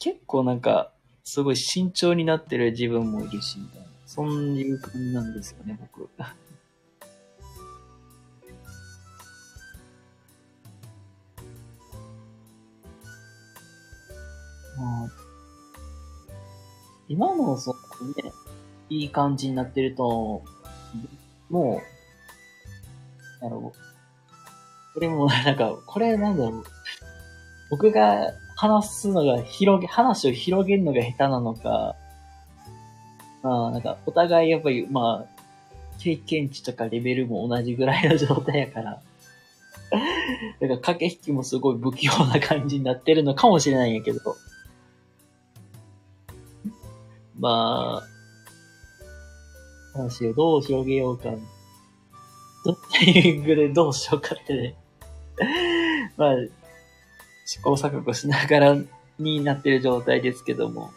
[0.00, 0.92] 結構なんか、
[1.24, 3.88] すごい慎重になってる自分もいるし、みたいな。
[4.06, 6.08] そういう感じなんですよね、僕。
[14.78, 15.10] まあ
[17.08, 18.32] 今の、そのね、
[18.88, 20.42] いい感じになってると、
[21.50, 21.82] も
[23.40, 23.72] う、なるほど。
[24.94, 26.64] これも、なんか、これなんだろう。
[27.70, 31.94] 僕が話すのが広げ、話を広げるのが下手なのか、
[33.40, 35.42] まあ、なんか、お互いやっぱり、まあ、
[36.00, 39.00] 経験値とかレベルも同じぐらいの状態やから、
[40.60, 44.36] だから駆け引きもすごい不器用な感じになってるのかもしれないんやけど、
[47.38, 48.08] まあ、
[49.96, 51.30] 話をどう広げようか、
[52.64, 54.74] どのタイミングでどうしようかってね、
[56.18, 56.34] まあ、
[57.48, 58.76] 試行錯誤しながら
[59.18, 60.90] になってる状態ですけども、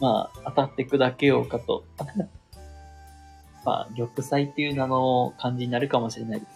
[0.00, 1.84] まあ、当たって砕けようかと。
[3.64, 6.52] まあ、玉砕っていう名の感じになるかもしれないです。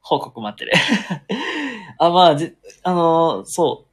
[0.00, 0.72] 報告待ってる。
[1.98, 3.84] あ、まあ、じ、あのーそ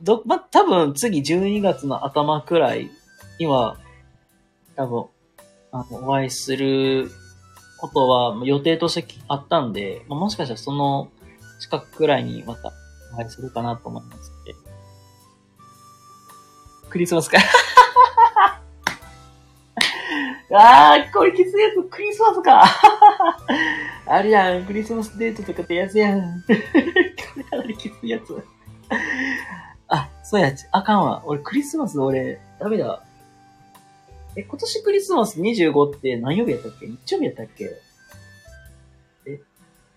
[0.00, 0.04] う。
[0.04, 2.90] ど、ま、多分次12月の頭くらい
[3.38, 3.78] には、
[4.74, 5.06] 多分、
[5.70, 7.08] あの、お会いする
[7.80, 11.08] ことは予定としてあったんで、まあ、もしかしたらその
[11.60, 12.72] 近くくらいにまた
[13.14, 14.32] お会いするかなと思います。
[16.88, 17.38] クリスマスか。
[20.50, 22.64] あー、これきついやつ、クリスマスか。
[24.06, 26.20] あるやん、クリスマスデートとかってやつやん。
[26.20, 26.54] こ
[27.36, 28.42] れかなりきついやつ。
[29.88, 31.22] あ、そうや、あかんわ。
[31.26, 33.02] 俺、クリスマス俺、ダメだ。
[34.38, 36.86] え、今年クリスマス25って何曜日やったっけ？
[36.86, 37.64] 日曜日やったっけ？
[39.26, 39.36] え、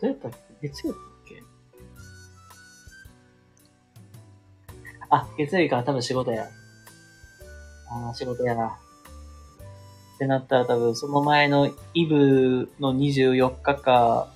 [0.02, 0.68] どうやったっけ？
[0.68, 1.44] 月曜日やったっけ？
[5.12, 6.50] あ、月曜日か多分仕事や。
[7.88, 8.80] ああ、仕事やな。
[10.16, 14.34] ってなったら多分その前のイブの24日か、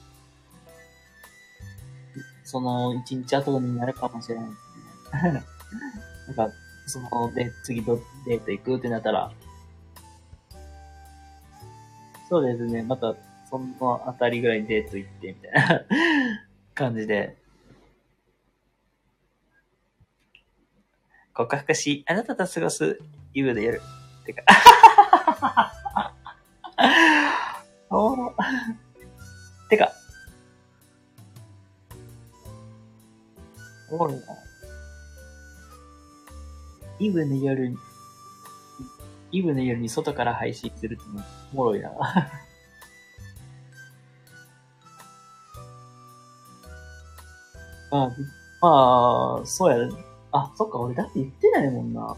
[2.44, 5.44] その1日後になるかもしれないですね。
[6.28, 6.54] なんか、
[6.86, 9.32] その、で、次どデート行くってなったら、
[12.28, 13.16] そうですね、また、
[13.50, 15.86] そのあたりぐらいにデート行って、みたいな。
[16.74, 17.38] 感じで、
[21.34, 23.00] 告白し、あなたと過ごす
[23.34, 23.82] イブの夜。
[24.26, 24.44] てか、
[27.90, 28.34] お
[29.70, 29.92] てか、
[33.92, 34.22] おもろいな。
[37.00, 37.78] イブの夜に、
[39.36, 41.22] イブの夜に外から配信するっての
[41.54, 41.92] おもろいな。
[47.92, 48.10] まあ、
[48.62, 49.94] まあ、そうやね。
[50.32, 52.16] あ、そっか、俺だって言ってないもんな。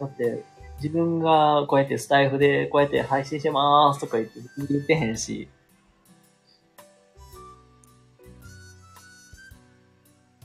[0.00, 0.44] だって、
[0.76, 5.48] 自分がこうやってスタイフでこうやって配信してまーすとか言って言ってへんし。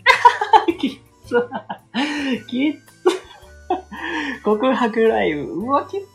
[0.78, 0.92] きっ
[1.26, 1.36] つ。
[2.48, 2.93] きっ。
[4.44, 5.42] 告白ライブ。
[5.44, 6.06] うわ、きっつ。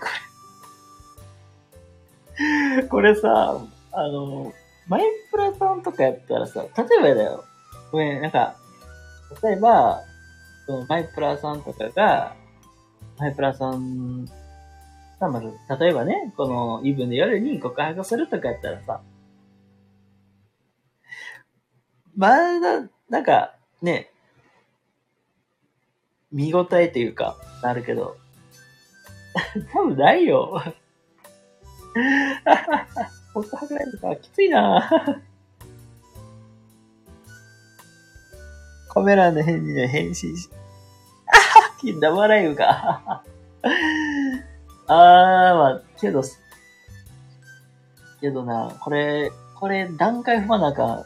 [0.00, 0.06] こ
[2.78, 2.82] れ。
[2.88, 3.60] これさ、
[3.92, 4.52] あの、
[4.88, 6.68] マイプラさんとかやったらさ、例
[6.98, 7.44] えばだよ。
[7.90, 8.56] ごめん、なんか、
[9.42, 10.00] 例えば、
[10.66, 12.36] そのマイプラさんとかが、
[13.18, 14.24] マイプラさん
[15.20, 19.00] がまず、例えばね、このイブの夜に告白するとかやったらさ、
[22.16, 22.28] ま
[22.60, 24.11] だ、なんか、ね、
[26.32, 28.16] 見応えというか、なるけど、
[29.72, 30.62] 多分ないよ。
[33.34, 34.90] 告白 ライブか、きついな
[38.88, 40.50] カメラの返事に返信し、
[41.26, 43.22] あはっ生笑いうか。
[44.86, 44.94] あー、
[45.56, 46.22] まあ、けど、
[48.20, 51.04] けどな、これ、これ段階踏まなあかん。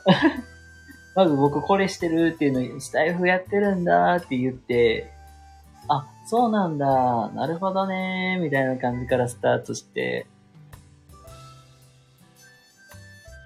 [1.15, 5.13] まず僕これしてるっていうのにスタイフやってるんだって言って、
[5.89, 10.27] あ、そうなんだ、なるほどね、みたいな感じからスタートして、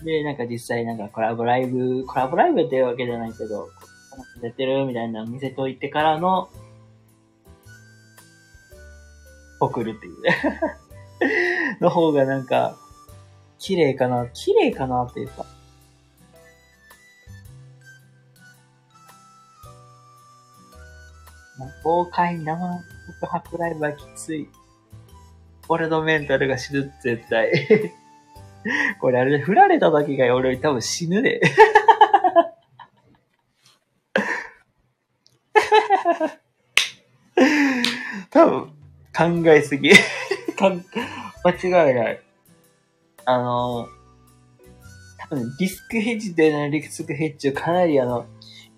[0.04, 3.68] で、なんか実際なんかコラボライブ、コラボライブっていうわけじゃないけど、
[4.40, 6.48] 出てるみたいなの見せといてからの、
[9.60, 10.16] 送るっていう。
[11.82, 12.76] の方がなんか、
[13.58, 15.44] 綺麗かな、綺麗かなっていうか、
[21.82, 22.56] 公開生
[23.20, 24.48] 告白ライブはきつい。
[25.68, 27.52] 俺のメンタルが死ぬ、絶対。
[29.00, 31.40] これあれで振られた時が俺多分死ぬで。
[38.30, 38.66] 多分、
[39.16, 39.90] 考えすぎ。
[41.44, 42.20] 間違いない。
[43.24, 43.88] あの、
[45.18, 48.26] 多分リスクヘッジでのリスクヘッジをかなりあの、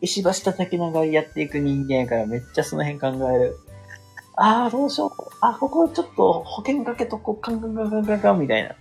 [0.03, 3.57] 石橋叩きながらやっていく人間やからめっちゃその辺考える。
[4.35, 5.31] ああ、どうしよう。
[5.41, 8.75] あ、ここちょっと保険かけとこう、カンカンカンカンカンカンみたいな。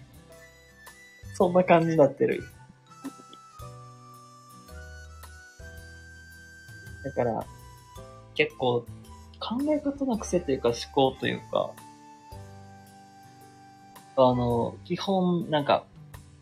[1.36, 2.44] そんな感じになってる。
[7.04, 7.46] だから、
[8.36, 8.86] 結構、
[9.40, 11.72] 考え方の癖というか思考というか、
[14.16, 15.84] あの、基本、なんか、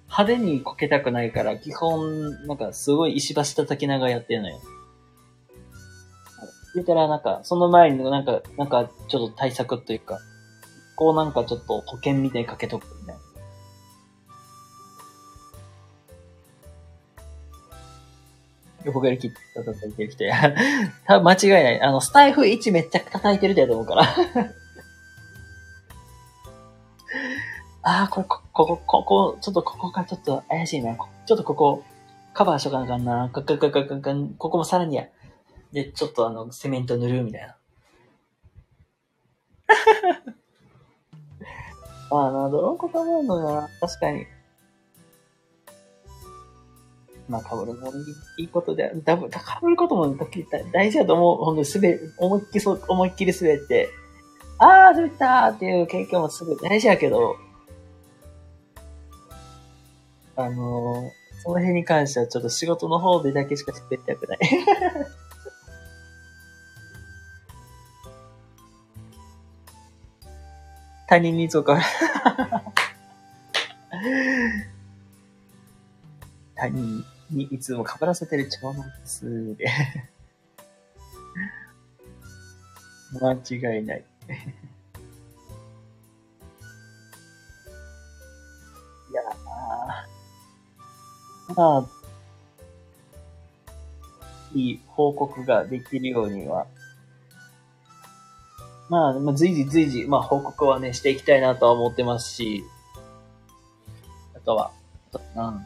[0.10, 4.60] 派手にこけたくないから、基本、なんかすごい石橋叩きながらやってるのよ。
[6.74, 10.20] 言ったらなんか、その前になんか、なんかちょっと対策というか、
[10.95, 13.22] こうなんかちょっと保険みたいにかけとくみたいな。
[18.86, 20.55] 横刈り切って叩いてる人や。
[21.05, 21.82] 多分間違いない。
[21.82, 24.03] あの、スタイフ1めっちゃ叩いてる人やと思うから
[27.82, 30.96] ああ、これ、ここ、ここ、ちょっとここがちょっと怪しいな。
[30.96, 31.84] ちょっとここ、
[32.34, 33.30] カバーしとかなかんな。
[33.30, 35.08] かかかかかかここもさらにや。
[35.72, 37.56] で、ちょっとあの、セメント塗るみたいな。
[42.12, 43.70] ああ、な、どのこと思うのよな。
[43.80, 44.26] 確かに。
[47.30, 47.92] まあ、かぶるも
[48.38, 50.18] いいことで、だぶ、かぶることも
[50.74, 51.46] 大事だと思う。
[51.46, 53.90] ほんと、すべ、思いっきりそう、思いっきり滑って、
[54.58, 57.38] ああ、滑ったーっていう経験もすごい大事やけど、
[60.40, 64.40] あのー、その辺に関してはちょっと仕事の方でだけしか滑りたくない。
[71.10, 71.82] 他人にそうか。
[76.56, 79.58] 他人にいつも被らせてる長男です。
[79.58, 79.66] で
[83.20, 84.06] 間違いない。
[91.56, 91.88] まあ、
[94.54, 96.68] いい報告ができるようには、
[98.89, 102.64] まあ、まあ、随時随時、まあ、報告はね、していきたいなとは思ってますし、
[104.36, 104.72] あとは、
[105.14, 105.66] うん。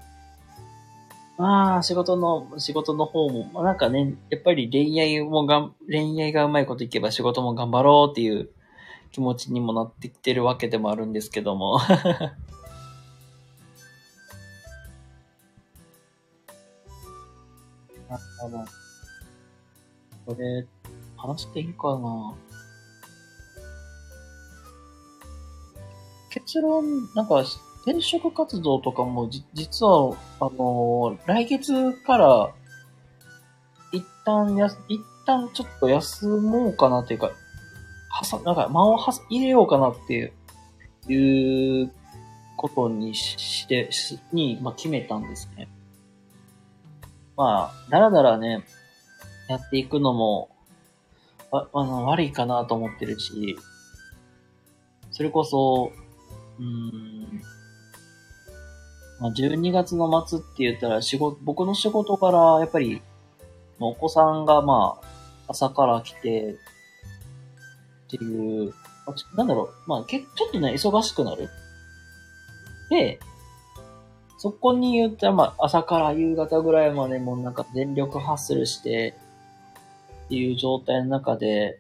[1.38, 8.50] まあ、仕事の、仕事の方も、まあ、なんかね、やっぱり恋愛もがん、恋愛がうまいこといけば仕事も頑張ろうっていう
[9.12, 11.80] 気持ちにもなってきてるわけでもあるんですけども。
[18.16, 18.66] あ、あの、
[20.26, 20.66] これ、
[21.18, 22.34] 話していいかな
[26.30, 26.86] 結論、
[27.16, 27.44] なんか、
[27.86, 32.54] 転職活動とかも、じ、実は、あのー、来月から、
[33.92, 37.32] 一旦や、一旦ちょっと休もうかなっていうか、
[38.10, 40.34] はさ、なんか間をは入れようかなっていう、
[41.12, 41.92] いう
[42.58, 45.68] ことにして、しに、まあ、決めたんですね。
[47.36, 48.64] まあ、だらだらね、
[49.48, 50.50] やっていくのも、
[51.52, 53.58] ああの、悪いかなと思ってるし、
[55.12, 55.92] それこそ、
[56.60, 57.42] うん。
[59.20, 63.02] まあ、12月の末って言ったら仕事、僕の仕事からやっぱり、
[63.80, 66.56] お子さんがまあ、朝から来て、っ
[68.10, 68.74] ていう、
[69.36, 71.50] なんだろう、まあ、けちょっとね、忙しくなる。
[72.90, 73.20] で、
[74.44, 79.16] そこに言ったら、まあ、朝から夕方ぐらいまでもうなんか電力ハッスルして、
[80.26, 81.80] っていう状態の中で、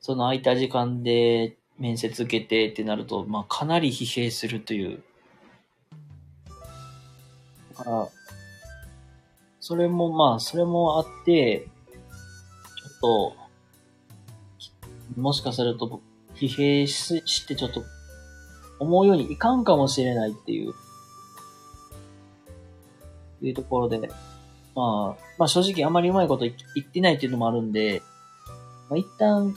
[0.00, 5.04] その空いた時間で面接受けてってなると、まあ、かなり疲弊するという。
[7.78, 8.08] だから、
[9.60, 13.36] それもまあ、それもあって、ちょっ
[15.14, 16.00] と、もしかすると
[16.34, 17.84] 疲弊ししてちょっと
[18.80, 20.74] 思うようにいかんかもしれないっていう、
[23.46, 23.98] いうところで、
[24.74, 28.02] まあ、まあ正直あまりうまいこと言ってないっていうのもあるんで、
[28.90, 29.54] まあ一旦、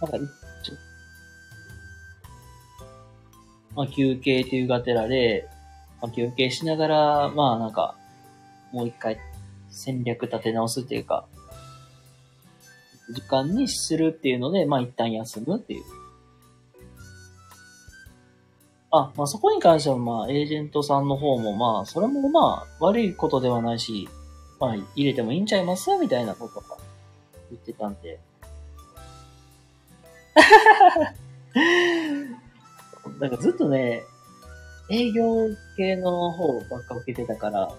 [0.00, 0.18] なんか、
[3.74, 5.48] まあ休憩というがてらで、
[6.00, 7.96] まあ休憩しながら、まあなんか、
[8.72, 9.18] もう一回
[9.70, 11.26] 戦略立て直すっていうか、
[13.12, 15.99] 時間にするっていうので、まあ一旦休むっていう。
[18.92, 24.08] あ、まあそこに関してはまあエージェントさんの方もまあそれもまあ悪いことではないし、
[24.58, 25.96] まあ入れてもいいんちゃいます？
[25.96, 26.76] みたいなことが
[27.50, 28.18] 言ってたんで。
[33.18, 34.04] なんかずっとね、
[34.90, 37.72] 営業系の方ばっか受けてたから、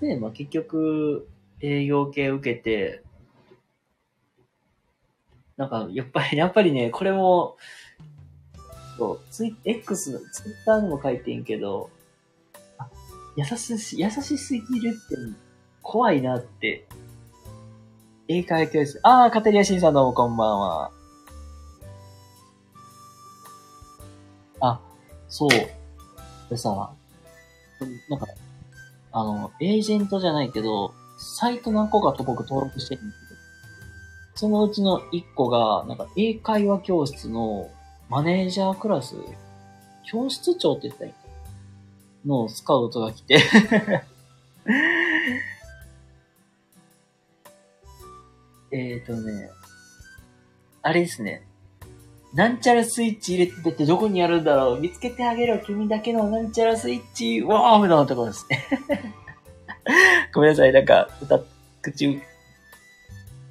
[0.00, 1.28] で、まあ結局、
[1.60, 3.02] 営業系受けて、
[5.62, 7.56] なんか、やっぱり、やっぱりね、これも、
[8.98, 11.88] そう、ツイ、X の、ツイッターにも書いてんけど、
[12.78, 12.88] あ
[13.36, 15.16] 優し、優しすぎるって、
[15.80, 16.84] 怖いなって。
[18.26, 18.98] 英会話教室。
[19.04, 20.90] ああ、カテリアシンさんどうもこんばんは。
[24.58, 24.80] あ、
[25.28, 25.48] そう。
[26.50, 26.92] でさ、
[28.08, 28.26] なんか、
[29.12, 33.12] あの、エージェントじゃないけど、サイト何個かと僕登録してるん、
[34.34, 37.70] そのうちの1個が、なんか英会話教室の
[38.08, 39.16] マネージャークラス、
[40.04, 43.40] 教室長って言ったらいいのスカウトが来て
[48.70, 49.50] えっとね、
[50.82, 51.42] あれですね。
[52.32, 58.66] なんちゃらスイッチ入れてってどこにやるんだろう見つけてあげろ君だけのなんちゃらスイッチわーみたいなところですね。
[60.32, 61.40] ごめんなさい、なんか、歌、
[61.82, 62.22] 口、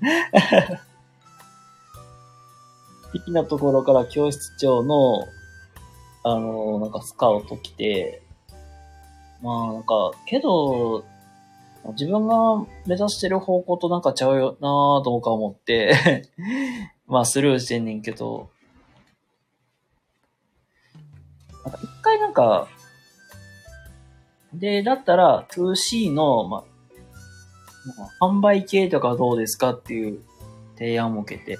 [3.13, 5.27] 的なところから教室長の、
[6.23, 8.21] あの、なんかスカウト来て、
[9.41, 11.03] まあなんか、けど、
[11.93, 16.29] 自分が目指してる方向となんかちゃうよなぁとか思って、
[17.07, 18.49] まあスルーしてんねんけど、
[21.65, 22.67] なんか一回なんか、
[24.53, 26.70] で、だったら 2C の、まあ、まあ
[28.19, 30.19] 販売系とかどうですかっていう
[30.77, 31.57] 提案を受けて、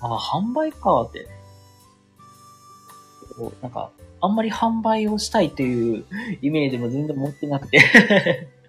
[0.00, 1.26] あ、販売かって。
[3.36, 6.04] こうなんか、あんまり販売をしたいっていう
[6.42, 7.80] イメージも全然持ってなくて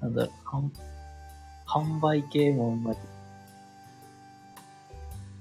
[0.00, 0.70] なんだろう、販
[1.66, 2.98] 販売系もあんまり。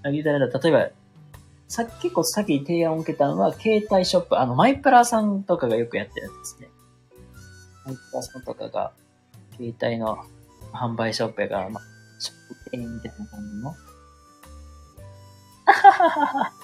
[0.04, 0.90] あ、言うたら、例えば、
[1.72, 6.68] さ結構さっき提案を受けたのは、携帯ショップ、あの、マイプラさんとかがよくやってるやつですね。
[7.86, 8.92] マイプラさんとかが、
[9.56, 10.26] 携帯の
[10.74, 11.84] 販売ショップやから、まあ、
[12.20, 13.74] ショップ店員みたいな感じの。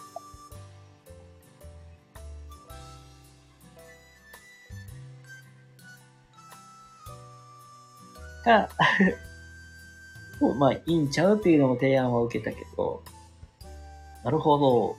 [8.44, 8.70] が、
[10.42, 13.02] も うまあいいんちゃうっていうのも提案は受けたけど、
[14.28, 14.98] なるほど、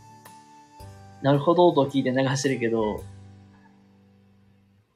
[1.21, 3.05] なるほどと聞いて流してるけど、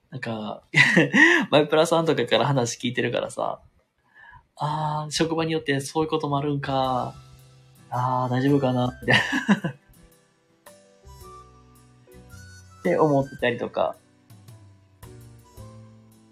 [0.08, 0.62] なんか、
[1.52, 3.60] マイプラさんとかから話聞いてるからさ、
[4.56, 7.14] あー、職場によってそういうこともあるんか、
[7.90, 9.20] あー、大丈夫かな、みたい
[9.62, 9.70] な。
[12.80, 13.96] って思ってたりとか、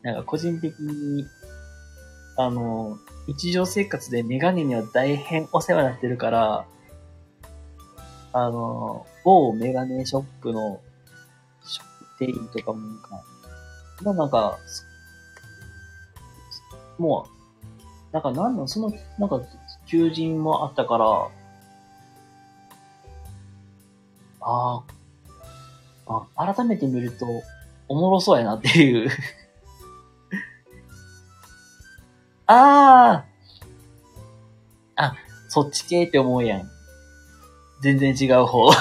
[0.01, 1.27] なんか個人的に、
[2.39, 2.97] あの、
[3.27, 6.65] 日常生活でメガネには大変お世話になってるから、
[8.33, 10.81] あの、某メガネショップの
[11.65, 11.87] ショッ
[12.19, 13.25] プ店員とかもなんか、
[14.03, 14.59] まあなんか、
[16.99, 19.41] もう、なんかなんなん、その、なんか、
[19.87, 21.29] 求人もあったから、
[24.41, 24.83] あ
[26.07, 27.27] あ、あ、改めて見ると、
[27.89, 29.11] おもろそうやなっていう。
[32.47, 33.25] あ
[34.97, 35.15] ああ、
[35.49, 36.80] そっち系って思うやん。
[37.81, 38.71] 全然違う方。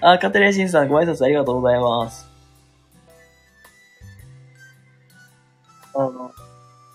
[0.00, 2.26] あ、カテレシンさんご挨拶ありがとうございます。
[5.94, 6.32] あの、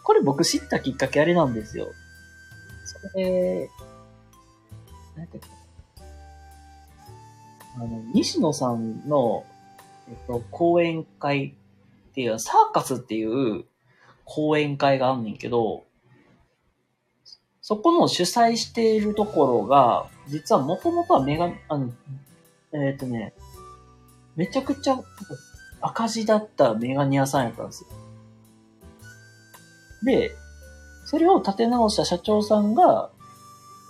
[0.03, 1.87] これ僕知ったきっかけあれなんですよ。
[2.85, 3.69] それ、
[5.15, 5.47] 何やったっけ
[7.75, 9.45] あの、西野さんの、
[10.09, 11.55] えっと、講演会
[12.09, 13.65] っていう、サーカスっていう
[14.25, 15.86] 講演会があんねんけど、
[17.67, 21.91] そこの主催しているところが、実はもともとはメガ、あの、
[22.71, 23.33] えっ、ー、とね、
[24.37, 24.97] めちゃくちゃ
[25.81, 27.89] 赤字だったメガネ屋さんやったんですよ。
[30.05, 30.31] で、
[31.07, 33.09] それを立て直した社長さんが、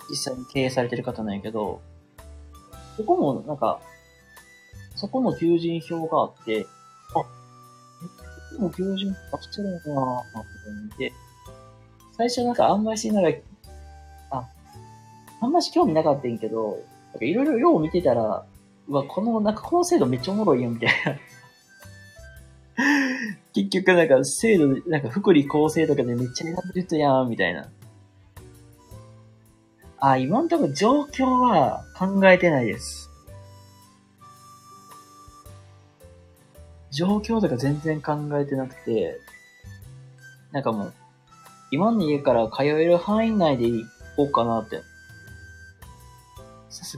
[0.09, 1.79] 実際に経営されてる方なんやけど、
[2.95, 3.79] そこもなんか、
[4.95, 6.65] そこの求人票があって、
[7.13, 7.19] あ、
[8.55, 10.43] え、も求人出してるのかなぁ、っ
[10.89, 11.13] て見て、
[12.17, 13.35] 最初なんかあんまりしながら
[15.39, 16.83] あんまし興味なかったんやけど、
[17.21, 18.45] いろいろよう見てたら、
[18.87, 21.19] うわ、この、なんかこの制度めっちゃおもろいよ、みたいな。
[23.53, 27.69] 結局なんか制度、なんか福利厚生とかでめっちゃ選んでる人やん、みたいな。
[29.99, 33.09] あ、今んとこ状況は考えてないです。
[36.91, 39.19] 状況とか全然考えてなくて、
[40.51, 40.93] なんかもう、
[41.71, 43.85] 今の家から通える範囲内で行
[44.15, 44.81] こうかなって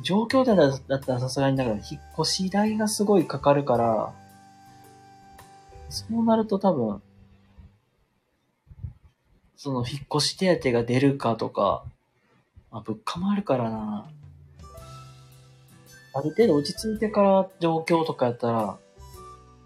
[0.03, 4.13] 状況だだったらさすがにだから引っ越し代がすごいかかるから、
[5.89, 7.01] そうなると多分、
[9.55, 11.83] その引っ越し手当が出るかとか、
[12.71, 14.09] まあ、物価もあるからな。
[16.13, 18.77] ある程度落ち着いてから状況とかやったら、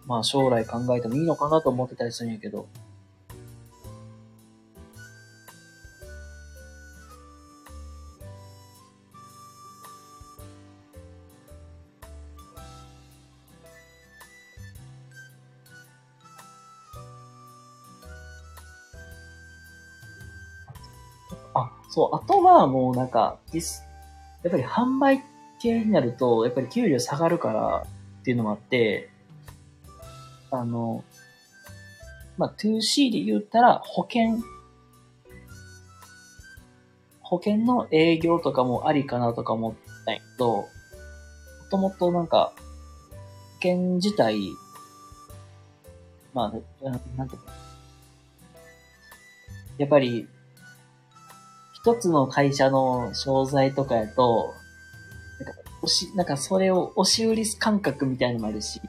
[0.06, 2.68] まあ将来考えてもいいのかなと思ってたりするんやけど。
[22.54, 23.60] はもうなんか、や
[24.50, 25.24] っぱり販売
[25.60, 27.86] 系になると、やっぱり給料下がるから
[28.22, 29.10] っていうのもあって、
[30.52, 31.04] あの、
[32.38, 34.40] まあ、2C で言ったら保険、
[37.22, 39.74] 保険の営業とかもありかなとか思っ
[40.06, 40.68] たんやけど、も
[41.72, 44.40] ともとなんか、保険自体、
[46.34, 46.52] まあ、
[46.90, 47.54] なんていうか、
[49.78, 50.28] やっぱり
[51.86, 54.54] 一つの会社の商材とかやと、
[55.44, 58.80] なんか、押し、なんかそれを押し売り感覚みたいなのもあるし、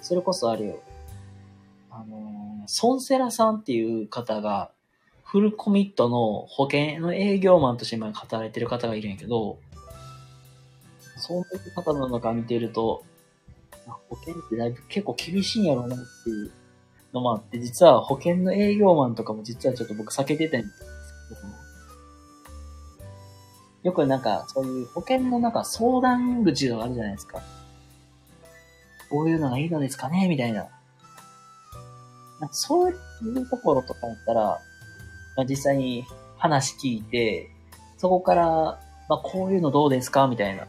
[0.00, 0.78] それこそあれよ。
[1.90, 4.70] あのソンセラさんっていう方が、
[5.22, 9.58] フルコミットの保険の営業マンとして今働いてる方がいるんやけど、
[11.18, 13.04] そういう方なのか見てると、
[14.08, 16.50] 保険ってだいぶ結構厳しいんやろうなっていう
[17.16, 20.72] のもあって、実は保険の営業マンとかも実はちょっと僕避けてたんです
[21.28, 21.40] けど、
[23.82, 27.40] よくなんかそういう保険のなんか相談口があるじゃないですか。
[29.10, 30.28] こういうのがいいのですかね？
[30.28, 30.66] みたいな。
[32.40, 34.60] なんかそういうところとかだったら、
[35.36, 36.04] まあ、実際に
[36.36, 37.48] 話聞いて、
[37.98, 38.44] そこから、
[39.08, 40.26] まあ、こういうのどうですか？
[40.26, 40.66] みたいな。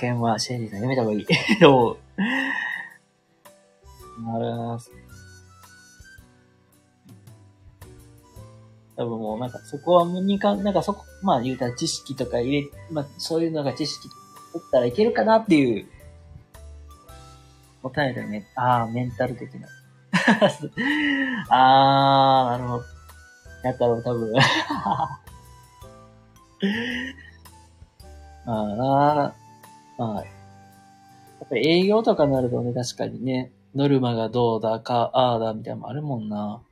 [0.00, 1.26] 険はシェリーさんやめた方がいい。
[1.60, 1.98] どう
[4.22, 4.80] なるほど。
[8.96, 14.08] 多分もうなんかそこはにか、なんかそこ、まあ言うたら知識とか入れ、まあそういうのが知識
[14.52, 15.86] 取ったらいけるかなっていう
[17.82, 18.48] 答えだよね。
[18.56, 19.68] ああ、メンタル的な。
[21.48, 22.84] ああ、なるほど。
[23.62, 25.20] やったら多分 あ
[28.46, 29.34] あ、
[29.98, 30.30] まあ、や
[31.44, 36.62] っぱり営業とかになるとね、確かにね、ノルマがどうだか、ああだ、みたいなのもあるもんな。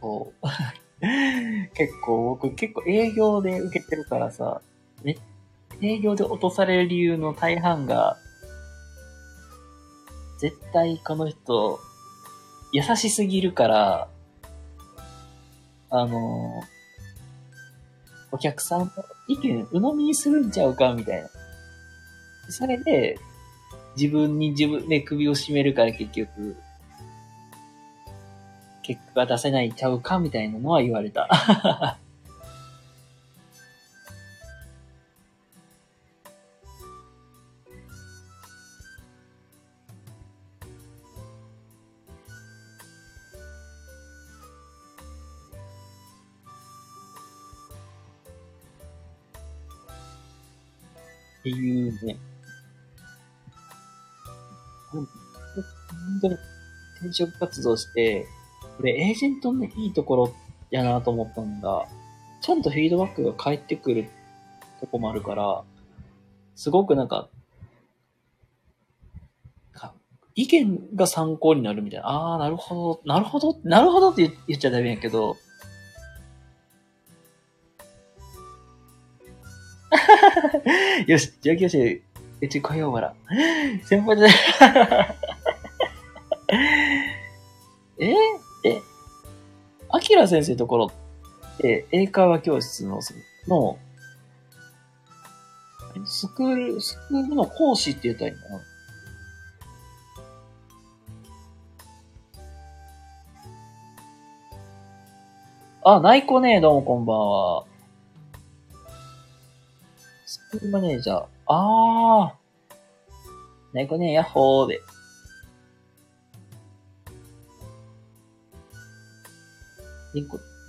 [0.00, 0.46] そう。
[1.74, 4.62] 結構、僕結構営業で受けてるからさ、
[5.04, 5.18] ね、
[5.82, 8.16] 営業で落とされる理由の大半が、
[10.38, 11.78] 絶対この人、
[12.72, 14.08] 優しすぎるから、
[15.90, 16.62] あの
[18.32, 18.90] お客さんの
[19.28, 21.28] 意見鵜呑みにするんちゃうかみたいな。
[22.48, 23.18] それで、
[23.96, 26.56] 自分に自分で首を絞めるから結局、
[28.82, 31.98] 結果が出せないちゃうかみたいなのは言われた。
[51.40, 52.18] っていうね。
[54.90, 55.06] 本
[56.20, 56.34] 当に
[56.98, 58.26] 転職活動して、
[58.76, 60.34] これエージェントのいいところ
[60.70, 61.86] やなと思ったんだ。
[62.42, 64.08] ちゃんとフィードバックが返ってくる
[64.80, 65.62] とこもあるから、
[66.56, 67.28] すごくなんか、
[70.34, 72.08] 意見が参考になるみたいな。
[72.08, 75.36] ああ、なるほど、なるほど、なるほどって言っちゃダメやけど、
[81.06, 82.00] よし、上級生、
[82.40, 83.14] うち来ようから。
[83.84, 84.28] 先輩で、
[87.98, 88.12] え
[88.64, 88.82] え、
[89.90, 90.90] アキラ先生のところっ
[91.58, 93.00] て、英会話教室の、
[93.48, 93.78] の、
[96.06, 98.60] スクール、スクールの講師って言ったらいいのかな？
[105.82, 107.64] あ、ないこねどうもこんばんは。
[110.30, 111.24] スクールマネージャー。
[111.48, 113.74] あー。
[113.74, 114.80] ないこねやっほーで。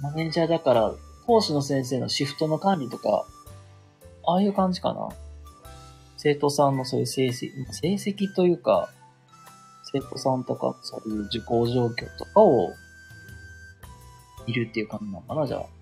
[0.01, 0.95] マネージャーだから、
[1.27, 3.27] 講師の先生のシフトの管理とか、
[4.25, 5.09] ああいう感じかな。
[6.17, 8.89] 生徒さんのそういう成績、成績というか、
[9.93, 12.73] 生徒さんとか、そういう受講状況とかを、
[14.47, 15.80] いるっていう感じなのかな、じゃあ。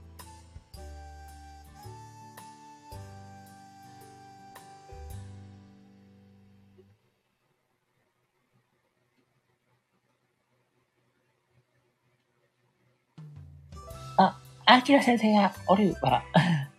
[14.80, 16.24] アキラ先生がおるわら。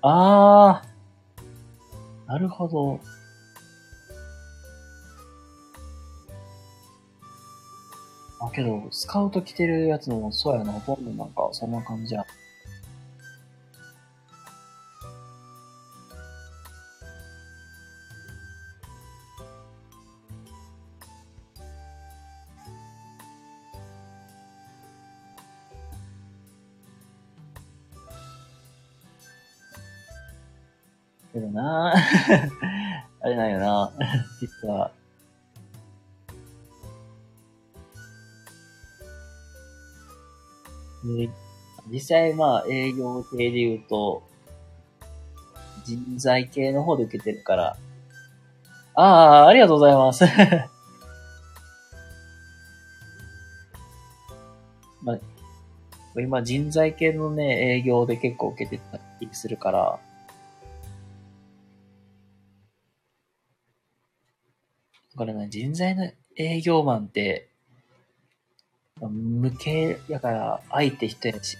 [0.00, 2.26] あー。
[2.26, 3.00] なるほど。
[8.40, 12.24] あ、けど、スカウト着てるやつもそうやな、ほとんどなんか、そんな感じや。
[42.08, 44.22] 際まあ営業系で言うと、
[45.84, 47.76] 人材系の方で受けてるから。
[48.94, 49.02] あ
[49.44, 50.24] あ、ありがとうございます。
[55.02, 55.18] まあ、
[56.20, 60.00] 今人材系のね、営業で結構受けてたりするから、
[65.14, 67.48] だからね、人材の営業マンって、
[69.00, 71.56] 無形やから相手人やし、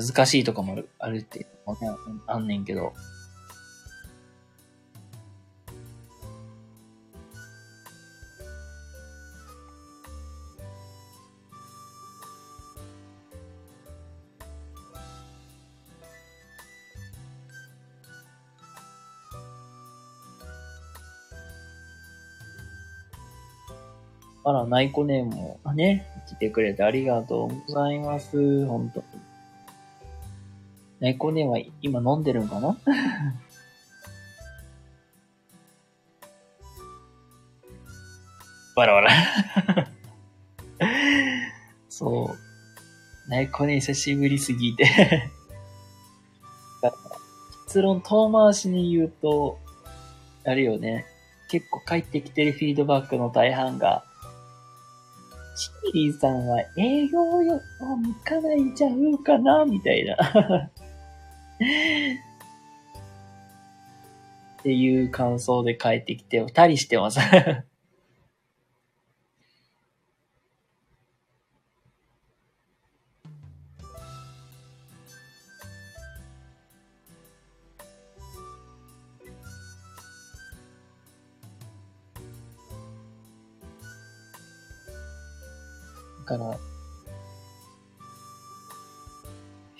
[0.00, 1.46] 難しいとかもあるって
[2.26, 2.92] あんねんけど、
[24.44, 28.64] あら、ナイコネームも、ね、来てくれてありがとうございます。
[28.64, 29.17] 本当に。
[31.00, 32.76] ナイコネームは今飲んでるんかな？
[38.76, 39.10] わらわら
[41.88, 43.30] そう。
[43.30, 45.30] ナイコネ久しぶりすぎて。
[47.66, 49.58] 結論遠回しに言うと、
[50.46, 51.04] あるよね。
[51.50, 54.04] 結構返ってきてるフィードバックの大半が、
[55.56, 59.64] チーリーさんは営業よ、向かないんちゃうかな？
[59.64, 60.16] みたいな。
[64.60, 67.20] っていう感想で帰ってきて、二人してます。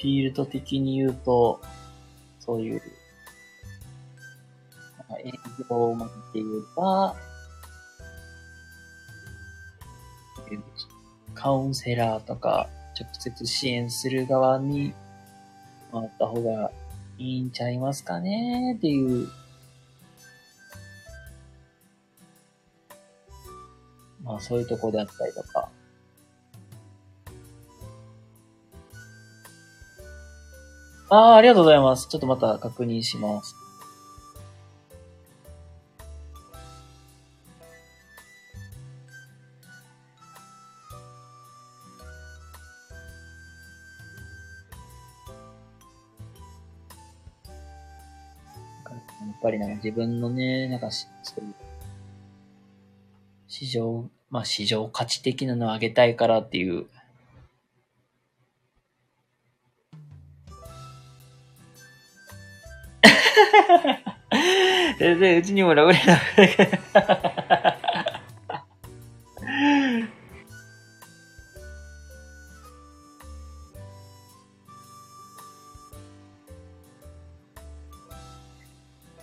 [0.08, 1.60] フィールド的に言うと、
[2.40, 2.82] そういう、
[4.96, 5.32] なんか営
[5.68, 7.14] 業マンっていうか、
[11.34, 14.94] カウンセラーとか、直接支援する側に
[15.92, 16.72] 回った方が
[17.18, 19.28] いいんちゃいますかねっていう、
[24.24, 25.68] まあそういうとこであったりとか、
[31.10, 32.06] ああ、ありがとうございます。
[32.08, 33.56] ちょっとまた確認します。
[48.84, 48.94] や
[49.40, 51.06] っぱりなんか自分のね、なんか、そ
[51.40, 51.54] ういう、
[53.46, 56.86] 市場、まあ市場価値的なのを上げたいからっていう、
[65.08, 66.36] 全然うちにもラブレター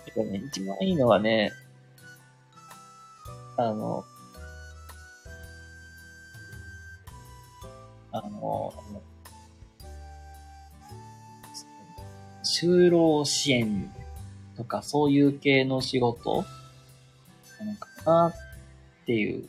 [0.06, 1.52] てかね、一番いいのはね、
[3.56, 4.04] あの、
[8.10, 8.72] あの、
[12.42, 13.92] 就労支援
[14.56, 16.44] とかそういう系の仕事
[17.60, 19.48] なのかなっていう。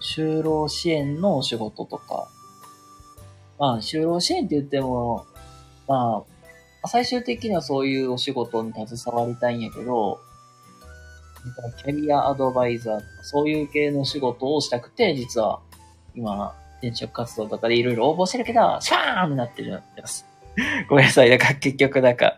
[0.00, 2.28] 就労支援のお仕事とか。
[3.58, 5.24] まあ、就労支援って言っても、
[5.86, 6.24] ま
[6.82, 10.20] あ、最終的にはそういうお仕事に携わりたいんやけど、
[11.78, 15.60] キャリアアドバイザーとかそういう系の仕事をしたくて、実は
[16.14, 20.26] 今、転職活動とかでいろいろ応募してるけど、シャーンってなってるんです。
[20.88, 21.30] ごめんなさい。
[21.30, 22.34] だから結局なんか、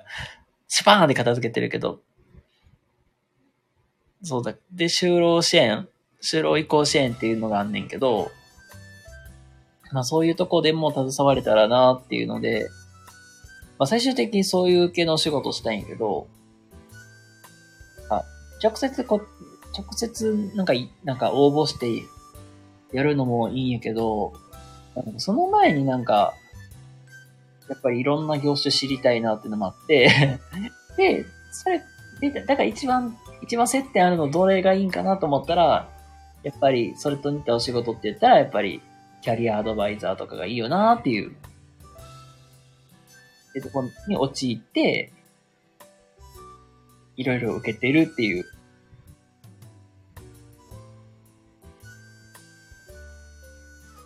[0.68, 2.00] シュパーンって片付けてるけど。
[4.22, 4.54] そうだ。
[4.72, 5.88] で、就労支援、
[6.22, 8.30] 就労移行支援っていうのがあんねんけど、
[9.92, 12.68] まあそういうとこでも携われたらなっていうので、
[13.78, 16.26] まあ最終的にそういう系の仕事したいんやけど、
[18.10, 18.24] あ、
[18.62, 19.20] 直接こ、
[19.76, 20.72] 直接なんか、
[21.04, 21.88] なんか応募して
[22.94, 24.32] やるのもいいんやけど、
[25.18, 26.34] その前になんか、
[27.68, 30.38] やっぱりいろんな業種知りたいなっていうのもあって
[30.96, 31.82] で、それ、
[32.20, 35.88] で、だから一番、一番接点あるのどれがいいんかなと思ったら、
[36.44, 38.80] やっぱりそれと似たお仕事って言ったら、やっぱり
[39.22, 41.32] キャリアアドバイザーとかがいいよなっていう、っ
[43.54, 45.12] てとこに陥って、
[47.16, 48.44] いろいろ受けてるっていう。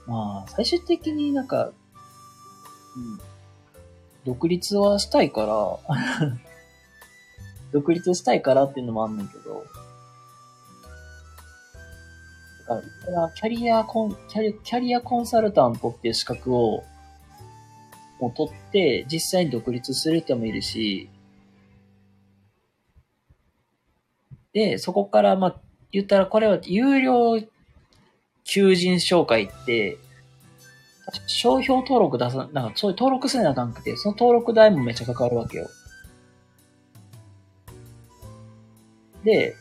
[0.09, 1.71] まあ、最終的になんか、う
[2.99, 3.21] ん、
[4.25, 5.79] 独立はしたいから、
[7.73, 9.65] 独立したいからっていうのもあんねんけど、
[12.67, 16.85] だから、キャリアコン、キャリキャリアコンサルタントっていう資格を、
[18.19, 21.11] もう取って、実際に独立する人もいるし、
[24.55, 25.61] で、そこから、まあ、
[25.93, 27.39] 言ったらこれは有料
[28.49, 29.99] 求人紹介って、
[31.27, 35.69] 商標登録出さ、なんかそういう登録せなあかんくて、その登録代もめっちゃかかるわけよ。
[39.23, 39.55] で、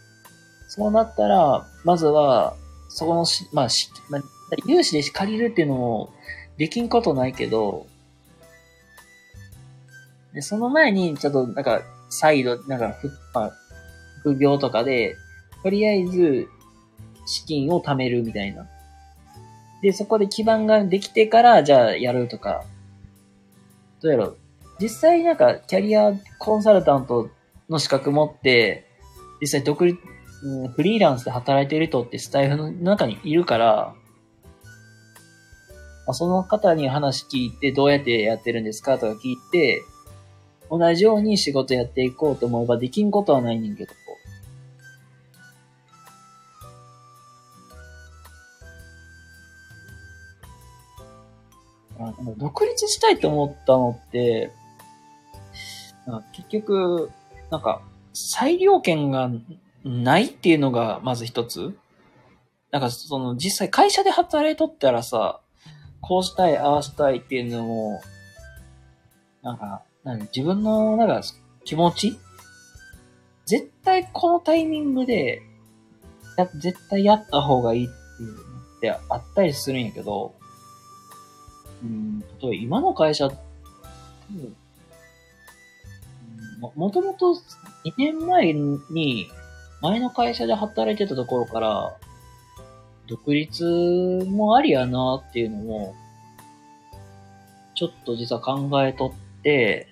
[0.69, 2.55] そうなったら、まずは、
[2.89, 4.21] そこのし、まあ、し、まあ、
[4.65, 6.13] 融資で借りるっていうのも
[6.57, 7.88] できんことないけど、
[10.33, 13.51] で、その前に、ちょっと、なんか、再度、なんか、ふ、まあ、
[14.21, 15.15] 副業とかで、
[15.63, 16.47] とりあえず、
[17.25, 18.67] 資金を貯めるみたいな。
[19.82, 22.63] で、そこで基盤ができてから、じゃあやるとか。
[24.01, 24.38] どうやろう。
[24.80, 27.30] 実際なんか、キャリアコンサルタント
[27.69, 28.86] の資格持って、
[29.41, 29.99] 実際独立、
[30.75, 33.93] フリーランスで働いてる人ってスタイフの中にいるから、
[36.13, 39.84] その方に話聞いて、どうやってやってるんですかとか聞いて、
[40.69, 43.93] 同じように仕事やっていこうと思えばできんことはないねんけど。
[52.38, 54.52] 独立したいと思ったのって、
[56.34, 57.12] 結局、
[57.50, 57.82] なんか、
[58.14, 59.30] 裁量権が
[59.84, 61.78] ないっていうのがまず一つ。
[62.72, 65.39] なんかその実際会社で働いとったらさ、
[66.02, 68.02] こうしたい、ああしたいっていうのも、
[69.41, 71.22] なんか、なん自分のなんか
[71.64, 72.18] 気持ち？
[73.45, 75.41] 絶対このタイミングで、
[76.60, 80.36] 絶対やった方がいいっていうのってあったりするんやけど、
[81.84, 83.36] うん、例えば今の会社、多
[84.32, 84.55] 分
[86.59, 87.36] ももともと
[87.86, 89.30] 2年前に
[89.82, 91.97] 前の会社で働いてたところから、
[93.07, 93.63] 独立
[94.28, 95.95] もありやなっていうのも、
[97.75, 99.88] ちょっと実は考えとって、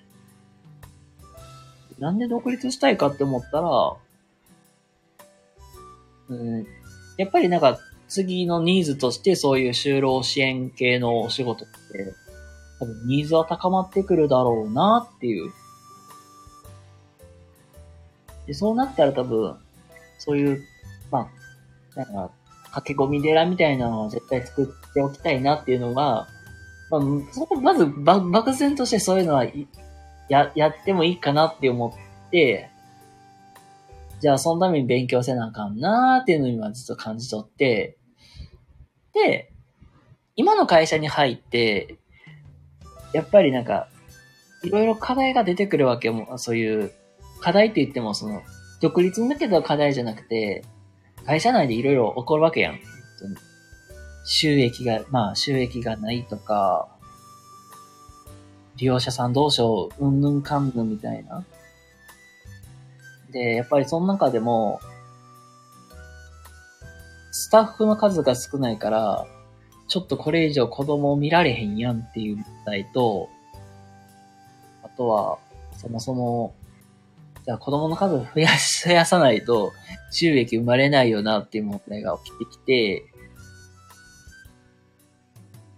[2.00, 3.96] なんで独立したいかって思ったら、
[6.30, 6.68] うん、
[7.18, 7.78] やっぱりなんか
[8.08, 11.76] 次のニーズとしてそういう就労支援系のお仕事って、
[12.80, 15.52] 多分ニーズは高まってくるだろうなっていう。
[18.48, 19.58] で、そうなったら多分、
[20.20, 20.64] そういう、
[21.12, 21.30] ま
[21.96, 22.32] あ、なんか、
[22.72, 26.28] 駆け込み寺みたいなのは絶対作っておきたいなっていうのが、
[26.92, 27.02] まあ、
[27.32, 29.46] そこ、まず、ば漠然としてそういうのは、
[30.30, 31.96] や、やってもいいかなって思
[32.28, 32.70] って、
[34.20, 37.95] じゃあそのために勉強せなあかんなーっていうのを今ずっと感じ取って、
[39.16, 39.50] で
[40.36, 41.98] 今の会社に入って、
[43.14, 43.88] やっぱりなんか、
[44.64, 46.92] いろいろ課題が出てくるわけも、そういう、
[47.40, 48.42] 課題って言ってもその、
[48.82, 50.66] 独立に向けた課題じゃなくて、
[51.26, 52.80] 会社内でいろいろ起こるわけやん。
[54.26, 56.90] 収益が、まあ収益がないとか、
[58.76, 61.46] 利用者さんどうしよう、うんぬんかんぬんみたいな。
[63.32, 64.82] で、やっぱりその中でも、
[67.38, 69.28] スタッフの数が少ないから、
[69.90, 73.28] ちょっとこれ以上子供を見られへんやんっていう問題と、
[74.84, 75.38] あとは、
[75.76, 76.56] そもそも、
[77.44, 79.74] じゃあ子供の数を増やし、増やさないと
[80.12, 83.06] 収益生まれないよなっていう問題が起きてきて、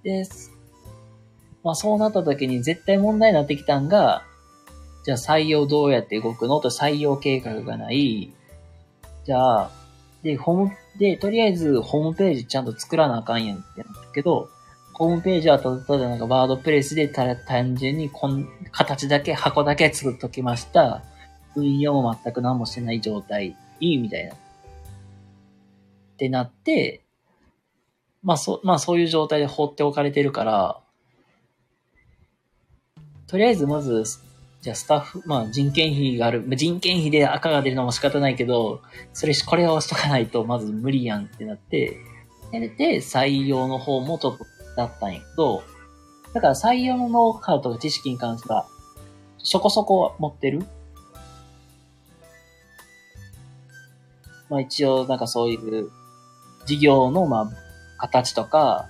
[0.04, 0.28] で、
[1.64, 4.22] まあそうなった時に絶対問題になってきたんが、
[5.06, 6.60] じゃあ採用どうやって動くの？
[6.60, 8.32] と採用計画がない。
[9.26, 9.72] じゃあ、
[10.22, 14.50] で、ホーム、で、とりあえずホームページちゃんと作らなあかんやんってなったけど、
[14.94, 21.04] ホームページはただただなんかワードプレスでた単純にこん、形だけ、箱だけ作っときました。
[21.56, 24.34] 運用も全く何もしてない状態、いいみたいな。
[24.34, 24.38] っ
[26.18, 27.04] てなって、
[28.24, 30.80] まあそ、まあそういう状態で放っておかれてるから、
[33.28, 34.04] とりあえずまず、
[34.68, 36.44] じゃあスタッフ、まあ人件費がある。
[36.58, 38.82] 人件費で赤が出るのも仕方ないけど、
[39.14, 41.98] それし、これをしとかないとまず無理やんってなって、
[42.52, 44.46] で、で採用の方もちょっと
[44.76, 45.64] だったんやけど、
[46.34, 48.68] だから採用のノウハウとか知識に関しては、
[49.38, 50.66] そこそこ持ってる
[54.50, 55.90] まあ一応なんかそういう
[56.66, 57.52] 事業のまあ
[58.00, 58.90] 形とか、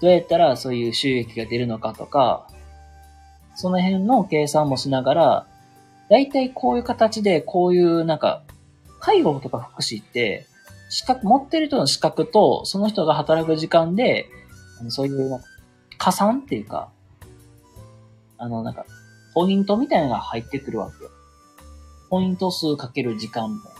[0.00, 2.46] どうやったらそういう収益が出るのかとか、
[3.60, 5.46] その辺の計算もしながら、
[6.08, 8.42] だいたいこういう形で、こういうなんか、
[9.00, 10.46] 介護とか福祉って、
[10.88, 14.30] 資格、持ってる人の資格と、その人が働く時間で、
[14.88, 15.40] そういう
[15.98, 16.90] 加算っていうか、
[18.38, 18.86] あのなんか、
[19.34, 21.10] ポイントみたいなのが入ってくるわけよ。
[22.08, 23.72] ポイント数かける時間みたい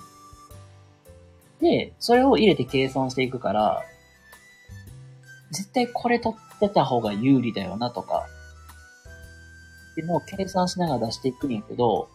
[1.71, 1.85] な。
[1.87, 3.83] で、それを入れて計算していくから、
[5.51, 8.27] 絶対これ取ってた方が有利だよなとか、
[9.93, 12.09] っていうのを計算しながら出していくんやけど、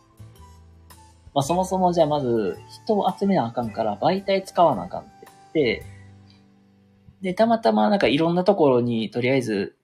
[1.33, 5.85] まあそもそもじゃあまず人を集めなあかんから媒体使わなあかんって言って、
[7.21, 9.75] で、たまたまなんかいろんなところにとりあえず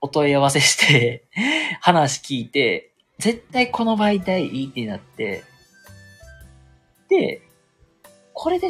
[0.00, 1.24] お問い合わせして、
[1.80, 5.44] 話聞いて、絶対この媒体いいってなって、
[7.08, 7.42] で、
[8.32, 8.68] これで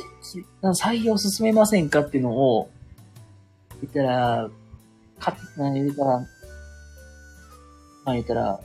[0.62, 2.68] 採用進めませんかっていうのを、
[3.80, 4.50] 言ったら、
[5.18, 6.26] か、何言ったら、
[8.04, 8.60] まあ言ったら、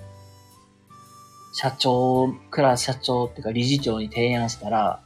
[1.53, 5.01] 社長、クラス社長っていうか理事長に提案したら、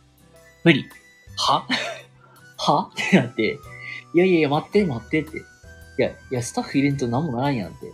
[0.64, 0.86] 無理。
[1.38, 1.66] は？
[2.58, 2.92] は？
[2.94, 3.58] ってなって、
[4.14, 5.38] いやいやいや、待って待ってって。
[5.38, 5.42] い
[5.98, 7.92] や、いや、スタッフ入れんと何もならんやんって。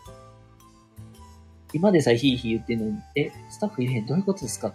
[1.73, 4.69] 今でさえヒーヒー言ってんのに、え、スタッフ入れへんどういうことですか？
[4.69, 4.73] っ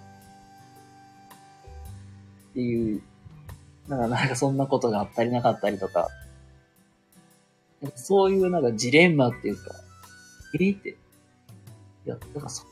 [2.55, 3.03] ていう、
[3.89, 6.09] なんか、なんかそんなことがあったりなかったりとか、
[7.97, 9.75] そういうなんかジレンマっていうか、
[10.55, 10.97] えーって。
[12.05, 12.71] いや、だからそこ、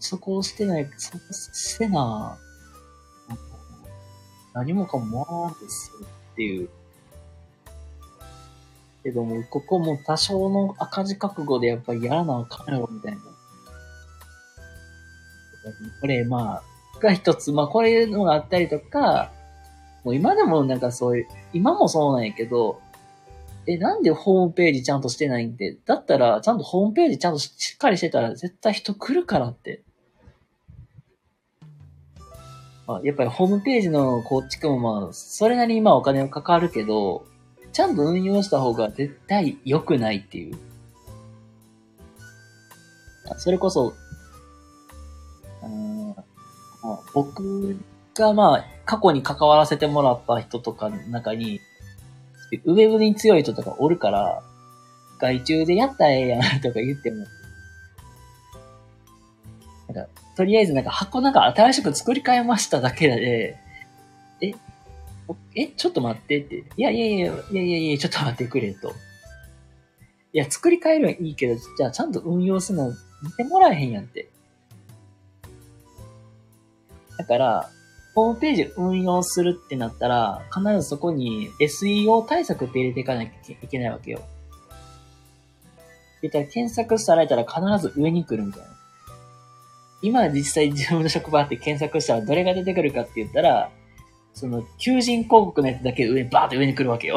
[0.00, 2.38] そこをしてない、そこしてな、
[3.28, 3.44] なんか
[4.52, 6.68] 何もかももんですよっていう。
[9.04, 13.18] けども、ここも多少の赤字覚悟でやっぱりやらなあかんやろ、みたいな。
[16.00, 19.30] これ、まあ、が一つ、まあ、こういうのがあったりとか、
[20.04, 22.80] もう今でもなんかそういう、今もそうなんやけど、
[23.66, 29.82] え、なんでホームページちゃんとしてないんで、だったら、ちゃんとホームページちゃんとしっかりしてたら、絶対人来るからって。
[32.86, 37.24] まあ、やっぱりホームページの構築もまあ、それなりにまあお金はかかるけど、
[37.72, 40.58] ちゃんと運用した方が絶対良くないっていう。
[43.38, 43.94] それこそ、
[45.62, 46.24] うんま
[46.84, 47.76] あ僕
[48.14, 51.60] がまあ、過去に関わらせてもらった人とかの中に、
[52.64, 54.42] ウェブに強い人とかおるから、
[55.18, 57.26] 外注でやったらええやんとか言っても、
[59.88, 63.58] なんか、とりあえずなんか箱なんか新しく作り変えましただけで、
[64.40, 64.54] え、
[65.54, 66.64] え、ちょっと待ってって。
[66.76, 68.92] いやいやいや、いやいやいや、ちょっと待ってくれと。
[70.32, 72.92] いや、作り変えるはいいけど、じゃあちゃんと運用するの
[73.22, 74.28] 見てもらえへんやんって。
[77.16, 77.70] だから、
[78.14, 84.20] ホームページ運用するってなったら、必ずそこに SEO 対策って入れていかなきゃいけないわけよ。
[86.22, 88.68] 言ったら検索されたら必ず上に来るみたいな。
[90.00, 93.70] 今実際自分の職場って検索したらどれが出てくるかって言ったら、
[94.32, 97.16] その求人広告のやつだけ上にバーって上に来るわけよ。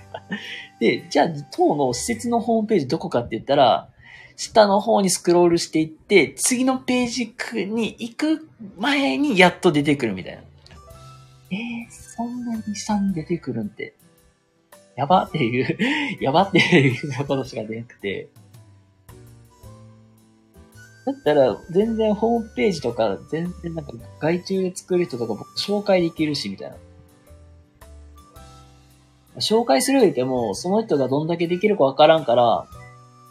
[0.80, 3.88] で、じゃあ当の施設のホームページどこかって言ったら、
[4.36, 7.34] 下の方にスクロールしていって、次のページ
[7.66, 10.42] に行く前にやっと出てくるみたいな。
[11.50, 13.94] えー、そんなに下に出てくるんて、
[14.96, 15.78] やばっていう、
[16.20, 18.28] やばっていうことしか出なくて。
[21.06, 26.76] だったら、全然ホームページとか、全然なんか外注で作る人とか僕紹介できるし、みたいな。
[29.38, 32.66] 紹介する上でも、その人がどんだけできるかわからんから、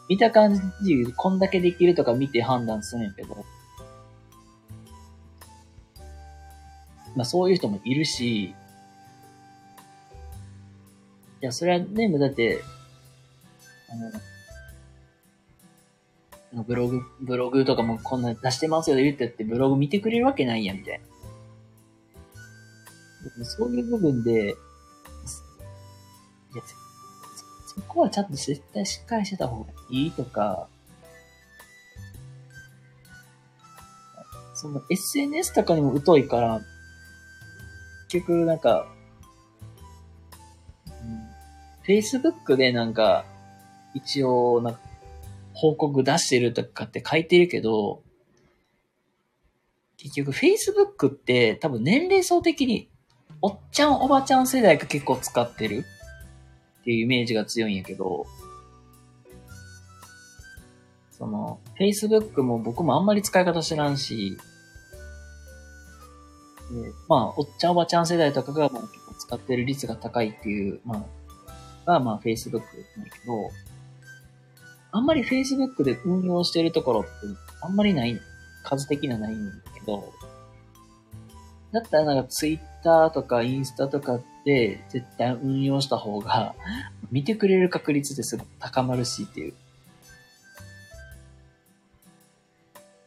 [0.09, 3.45] 見た感じこんだけできるとか見て判断するんやけど、
[7.15, 8.55] まあそういう人もいるし、い
[11.41, 12.61] や、それはね、だって、
[13.89, 13.95] あ
[16.55, 21.01] の、ブログ、ブログとかもこんな出してますよ言ってってブログ見てくれるわけないやん、みたい
[23.39, 23.45] な。
[23.45, 24.55] そういう部分で、い
[26.55, 26.63] や、
[27.93, 30.67] こはちゃんと絶対しっかりしてた方がいいとか、
[34.55, 36.61] その SNS とかにも疎いから、
[38.07, 38.87] 結局なんか、
[40.87, 43.25] うん、Facebook でなんか、
[43.93, 44.79] 一応なんか、
[45.53, 48.01] 報告出してるとかって書いてるけど、
[49.97, 52.89] 結局 Facebook って多分年齢層的に
[53.41, 55.85] おっちゃんおばちゃん世代が結構使ってる。
[56.83, 58.25] っていうイメージが強いんやけど、
[61.11, 64.37] その、Facebook も僕もあんまり使い方知らんし、
[66.71, 68.69] でまあ、おっちゃんおばちゃん世代とかが
[69.17, 71.05] 使ってる率が高いっていう、ま
[71.85, 72.65] あ、が、まあ Facebook なんだ
[73.09, 73.49] けど、
[74.91, 77.09] あんまり Facebook で運用してるところって
[77.61, 78.19] あんまりない、
[78.65, 80.11] 数的にはないんだけど、
[81.71, 86.53] だったらなんか Twitter とかインスタとかで絶対運用した方が
[87.11, 89.53] 見てくれる確率ってすごく高まるしっていう。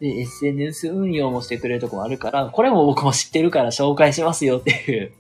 [0.01, 5.13] で、SNS 運用もしてくれるとこもあるから、これも僕も知ってるから紹介しますよっていう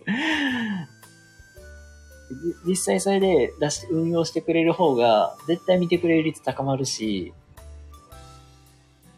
[2.66, 7.32] 実際それで出し運用してくれる方が、絶対見てくれる率高まるし、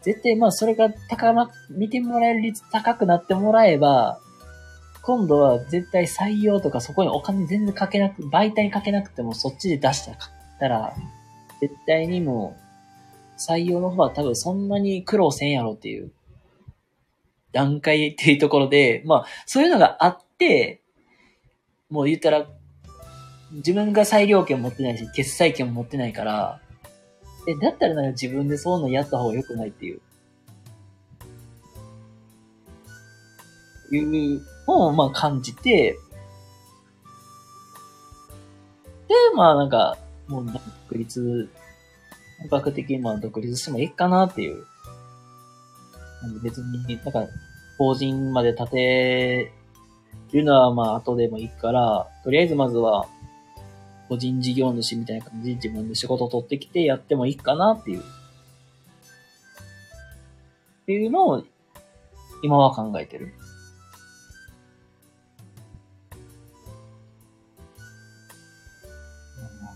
[0.01, 4.19] 絶対まあそれが高ま、見てもらえる率高くなってもらえば、
[5.01, 10.09] 今度は絶対採用とかそこにお金全然かけなく、媒体かけなくてもそっちで出し
[10.59, 10.93] たら、
[11.61, 16.11] 絶対にもう、採用の方は多分そんなに苦労せんやろっていう
[17.51, 20.81] 段階っていうところで、まあ、そういうのがあって、
[21.89, 22.45] もう言ったら、
[23.51, 26.61] 自分が裁量権持ってないし、決済権持ってないから、
[27.47, 30.01] え、だったらなんか自分でそういうのやった方が良くないっていう。
[33.91, 35.97] いうを、まあ感じて、
[39.07, 39.97] で、まあなんか、
[40.27, 41.49] もう独立、
[42.39, 44.65] 本格的にまあ独立してもいいかなっていう。
[46.43, 47.27] 別に、なんか、
[47.77, 49.51] 法人まで立て
[50.33, 53.07] るのはまあ後でもいいから、とりあえずまずは、
[54.09, 57.99] 個人事業主みたいな感じで自分で仕事を取ってきてやってもいいかなっていう。
[57.99, 58.03] っ
[60.87, 61.43] ていうのを
[62.41, 63.33] 今は考えてる。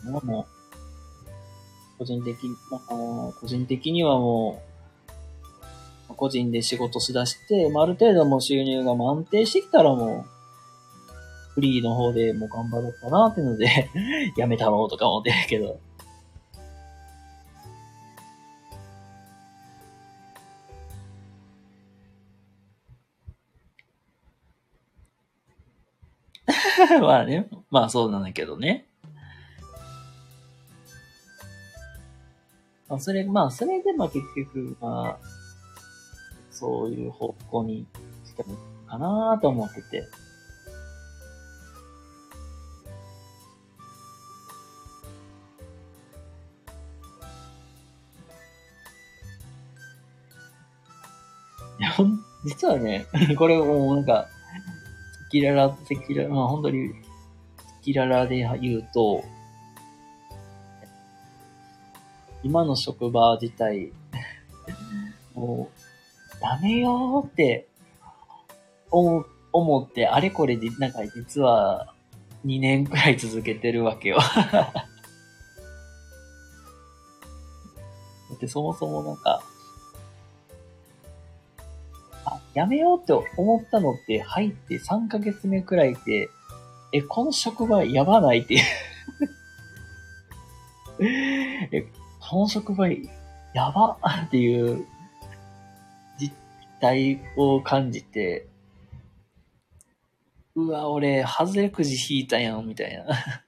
[0.03, 2.37] もう、個人的、
[2.69, 4.61] まあ、個人的にはも
[6.09, 10.33] う、個人で仕事しだして、まあ、ある程度も収入が安定してきたらもう、
[11.53, 13.89] フリーの方でもう頑張ろうかなっていうので
[14.37, 15.79] やめたろうとか思ってるけど。
[27.01, 27.47] まあね。
[27.69, 28.85] まあそうなんだけどね。
[32.89, 35.43] まあそれ、まあそれでまあ結局、まあ、
[36.51, 37.85] そういう方向に
[38.25, 38.57] してもいい
[38.89, 40.07] かなと思ってて。
[51.79, 53.07] いや、ほん、実はね、
[53.37, 54.27] これもうなんか、
[55.29, 56.93] 赤裸々、赤裸々、まあ本当に
[57.81, 59.23] キララで言うと、
[62.43, 63.93] 今の職場自体、
[65.33, 65.69] も
[66.41, 67.67] う、やめようって
[68.91, 71.93] 思思って、あれこれで、なんか実は
[72.45, 74.17] 2年くらい続けてるわけよ。
[74.49, 74.83] だ
[78.35, 79.41] ってそもそもなんか、
[82.25, 86.29] あ、やめようって思ったのって入って3ヶ月目くらいで、
[86.91, 88.61] え、この職場やばないって
[91.71, 91.87] え、こ
[92.39, 94.85] の職場やばっていう
[96.19, 96.31] 実
[96.81, 98.47] 態を感じて、
[100.55, 103.05] うわ、俺、外れくじ引いたやん、みたいな。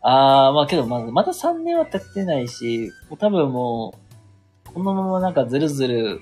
[0.00, 3.94] ああ、まあけど、まだ、まだ3年は経ってないし、もう多分も
[4.68, 6.20] う、このままなんかずるずる、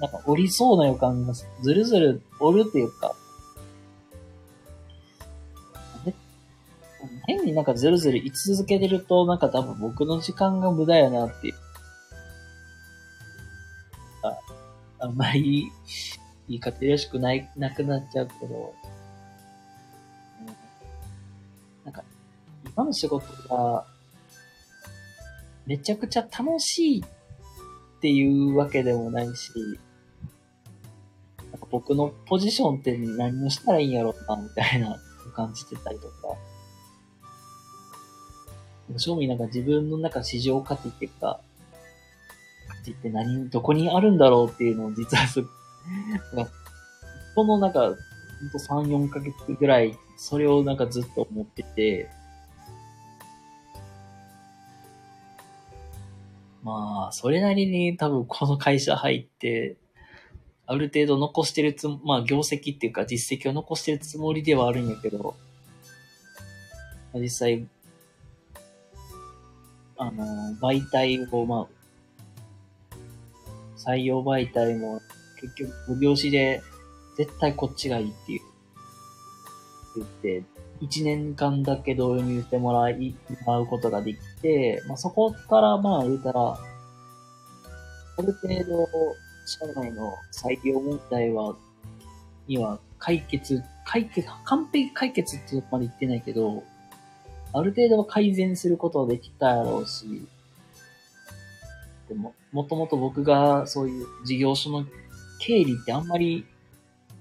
[0.00, 3.14] なんか降りそうな予感が、ずるずる降るっていうか、
[7.38, 11.54] 変になんかずるずる居続けてると、なんか多分僕の時間が無駄やなっていう。
[14.22, 14.38] あ
[14.98, 15.70] あんまり
[16.48, 18.74] 言い方よろしくない、なくなっちゃうけど、
[21.84, 22.02] なんか、
[22.66, 23.86] 今の仕事が、
[25.66, 29.52] めちゃくちゃ楽しいっていうわけでもないし、
[31.52, 34.98] なんか僕のポジションって何をしたらいいんやろうな、みたいな
[35.34, 36.36] 感じてたりとか、
[38.98, 41.40] 正味なんか自分の中市場価値っていうか、
[42.68, 45.42] 価値って何、どこにあるんだろうっていうのを実はす、
[47.34, 47.94] このなんか、ほん
[48.50, 52.10] と3、4ヶ月ぐらいそれをなんかずっと思ってて、
[56.62, 59.76] まあ、それなりに多分この会社入って、
[60.66, 65.34] ある程度残してるつまあ業績っていうか実績を残してるつもりではあるんやけど、
[67.14, 67.66] 実際、
[70.00, 72.96] あの、媒体を、まあ、
[73.76, 75.02] 採用媒体も
[75.38, 76.62] 結局、無業紙で
[77.18, 78.40] 絶対こっちがいいっていう
[79.96, 80.42] 言って、
[80.80, 83.14] 1年間だけ導入してもらい、
[83.44, 88.88] もらうことができて、まあ、そこからまあ言うたら、ある程度、
[89.44, 91.56] 社内の採用問題は、
[92.46, 96.64] には解決、解決、完璧解決ってとこまで言ってないけど、
[97.52, 100.26] ある程度は改善することはできたやろうし、
[102.08, 104.84] でも、もともと僕がそういう事業所の
[105.40, 106.44] 経理ってあんまり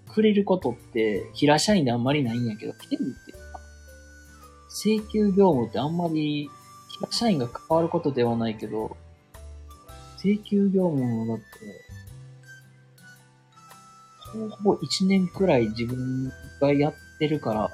[0.07, 3.39] くれることって、平社員であんまりないんやけど、経理って
[4.69, 6.49] 請求業務ってあんまり
[6.99, 8.95] 平社員が関わることではないけど、
[10.17, 11.43] 請求業務もだって、
[14.31, 16.31] ほぼほぼ1年くらい自分
[16.61, 17.69] がやってるから、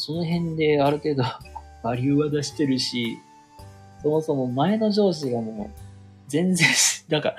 [0.00, 1.22] その辺である程度
[1.84, 3.18] バリューは出してるし、
[4.02, 5.80] そもそも前の上司がもう、
[6.28, 6.66] 全然
[7.08, 7.36] なんか、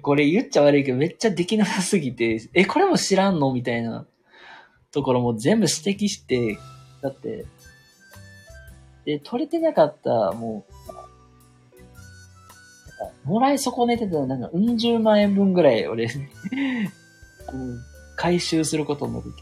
[0.00, 3.52] これ言っちゃ悪いけど、めっちゃできなさすぎて、え、これも知らんの？
[3.52, 4.06] みたいな
[4.90, 6.58] ところも全部指摘して、
[7.02, 7.44] だって、
[9.04, 11.08] で、取れてなかった、もう、なんか
[13.24, 16.08] もらい損ねてたなんか、うん十万円分ぐらい、 俺
[18.16, 19.34] 回収することもでき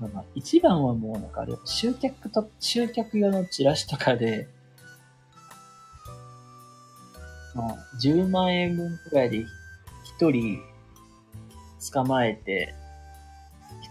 [0.00, 4.48] まあ、一番はもうなんかあれ、集客と、集客用のチラシとかで、
[7.54, 9.44] まあ、10万円分くらいで
[10.04, 10.60] 一人
[11.92, 12.74] 捕まえて、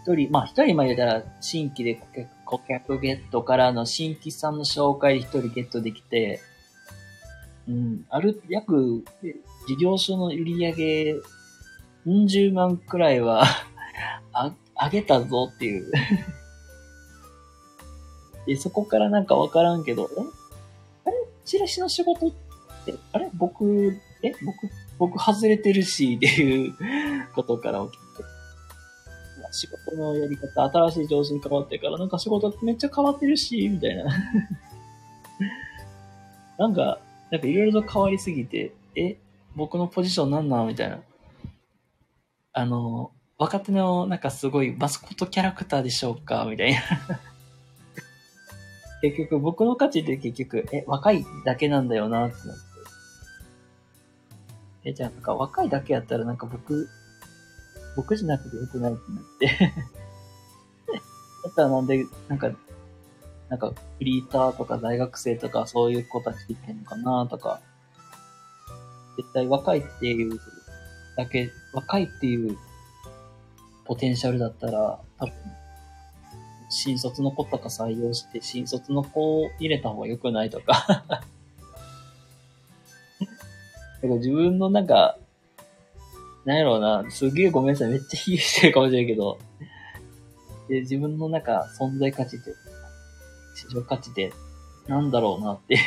[0.04, 6.40] 一人、まあ一人まで言ったら新規で顧客顧客ゲットからの新規さんの紹介で一人ゲットできて、
[7.68, 9.04] うん、ある、約、
[9.66, 11.12] 事業所の売り上げ、
[12.06, 13.44] うん十万くらいは
[14.76, 15.90] あ、げたぞっていう。
[18.46, 20.20] で、そこからなんかわからんけど、え？
[21.06, 21.16] あれ？
[21.44, 22.30] チラシの仕事っ
[22.84, 23.30] てあれ？
[23.34, 24.32] 僕、え？
[24.44, 26.74] 僕、僕外れてるし、っていう
[27.34, 28.06] ことから起きて。
[29.52, 34.04] 仕事のやり方、新しい上司に変わってから、なんか仕事めっちゃ変わってるし、みたいな。
[36.58, 36.98] なんか、
[37.30, 39.16] なんかいろいろと変わりすぎて、え、
[39.54, 40.66] 僕のポジションなんなん？
[40.66, 41.00] みたいな。
[42.52, 46.80] あの、若手のなんかすごいマスコットキャラクターでしょうかみたいな。
[49.02, 52.62] 結局僕の価値って結局、え、若いだけなんだよなってなって。
[54.84, 56.88] え、じゃあなんか若いだけやったらなんか僕、
[57.94, 59.50] 僕じゃなくてよくないってなって
[61.44, 62.50] だったらなんで、なんか、
[63.48, 67.60] なんか、フリーターとか大学生とかそういう子たちいけんのかなとか、
[69.18, 70.40] 絶対若いっていう
[71.16, 72.56] だけ、若いっていう
[73.86, 75.34] ポテンシャルだったら、多分、
[76.68, 80.74] 新卒の子とか採用して、新卒の子を入れた方が良くないとか。
[81.08, 81.26] だか
[84.02, 85.18] ら自分のなんか、
[86.44, 89.38] なんやろうな、すげえごめんなさい、めっちゃ比喩してるかもしれんけど、
[90.68, 92.50] で、自分のなんか存在価値って、
[93.54, 94.32] 市場価値って
[94.88, 95.78] なんだろうなって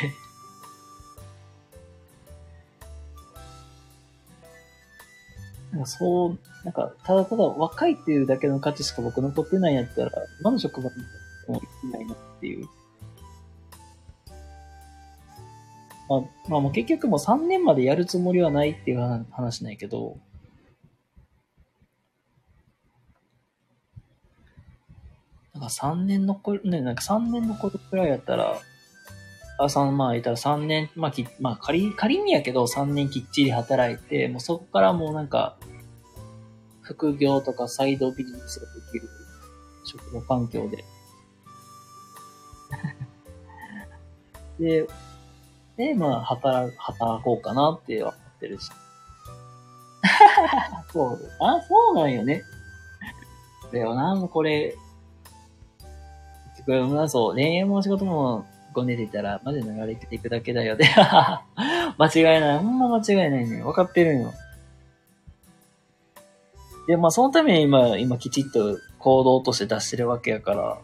[5.72, 10.10] なんかそう、なんか、ただただ若いっていうだけの価値しか僕残ってないんやったら、
[10.40, 10.96] 今の職場に
[11.48, 12.66] もいないなっていう。
[16.08, 20.18] まあ、まあもう結局もう3年までやるつもりはないっていう話ないけど、
[25.54, 28.60] なんか3年の頃、ね、なんか3年の頃くらいやったら、
[29.60, 35.56] あ、3、まあ言ったら3年、まあき、まあ仮、仮にやけど3年きっちり働いて、もうそこからもうなんか、
[36.82, 39.08] 副業とかサイドビジネスができる
[39.84, 40.84] 職場環境で。
[44.58, 44.88] で、
[45.76, 48.70] で、まあ、働、働こうかなって思ってるし。
[50.92, 52.42] そう、あ、そうなんよね。
[53.72, 54.74] だよな、もうこれ、
[56.56, 60.94] 結局、まそう、恋愛も仕事もごねてたら、まで流れていくだけだよね。
[61.98, 62.58] 間違いない。
[62.58, 63.62] ほんま間違いないね。
[63.62, 64.32] 分かってるんよ。
[66.86, 70.78] で、まあそのために今、今きちっと行動として出してるわけやから。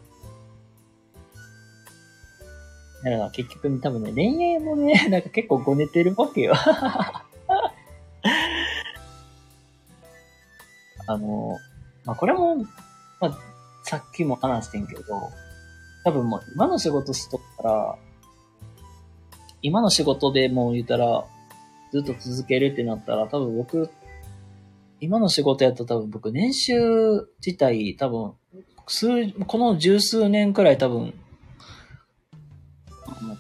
[3.05, 6.55] だから結局多分ね、恋愛もね、 なんか結構ごねてるわけよ。
[11.09, 11.57] あの、
[12.05, 12.57] まあこれも、
[13.21, 13.39] まあ
[13.85, 15.03] さっきも話してんけど、
[16.07, 17.99] 多分もう今の仕事しとったら、
[19.61, 21.25] 今の仕事でもう言ったら、
[21.91, 23.91] ずっと続けるってなったら、多分僕、
[25.01, 28.35] 今の仕事やったら多分僕年収自体多分、
[28.87, 31.13] 数、この十数年くらい多分、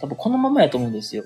[0.01, 1.23] 多分このままやと思うんですよ。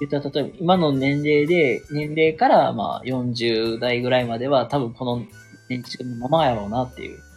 [0.00, 5.26] 言ったら例えば今の年齢で、年齢からまあ40代ぐらいまでは多分この
[5.68, 7.27] 年収のままやろうなっていう。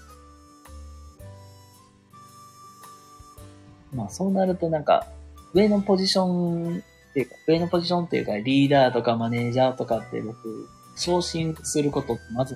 [3.94, 5.08] まあそうなるとなんか、
[5.54, 12.56] 上のポジションっていうか、上のポジションっていうか、リーダーとかマネージャーとかって僕、昇進することってまず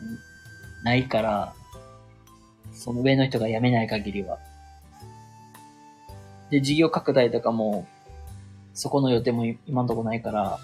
[0.83, 1.53] ないから、
[2.73, 4.37] その上の人が辞めない限りは。
[6.49, 7.87] で、事業拡大とかも、
[8.73, 10.59] そこの予定も今んとこないから、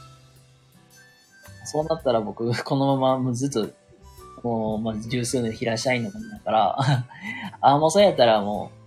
[1.65, 3.69] そうなったら僕、このままずっと、
[4.43, 6.79] もう、まず十数年平社員のもんだから、
[7.61, 8.80] ああ、もうそうやったらもう、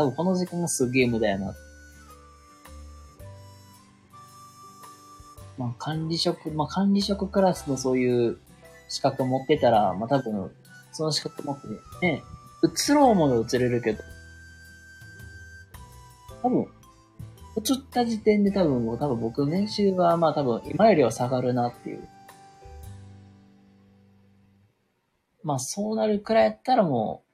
[0.00, 1.54] 多分この時間がすげえ無駄やな。
[5.58, 8.38] まあ管理職、まあ管理職クラスのそういう
[8.88, 10.50] 資格持ってたら、まあ多分、
[10.92, 11.68] その資格持って
[12.00, 12.22] ね、
[12.62, 14.02] 移ろうもの移れるけど、
[16.42, 16.66] 多分、移っ
[17.90, 22.08] た時点で多分もう多分僕の年収はまあ多分今よりは下がるなっていう。
[25.42, 27.29] まあそうなるくらいやったらもう、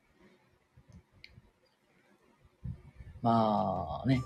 [3.23, 4.21] まあね。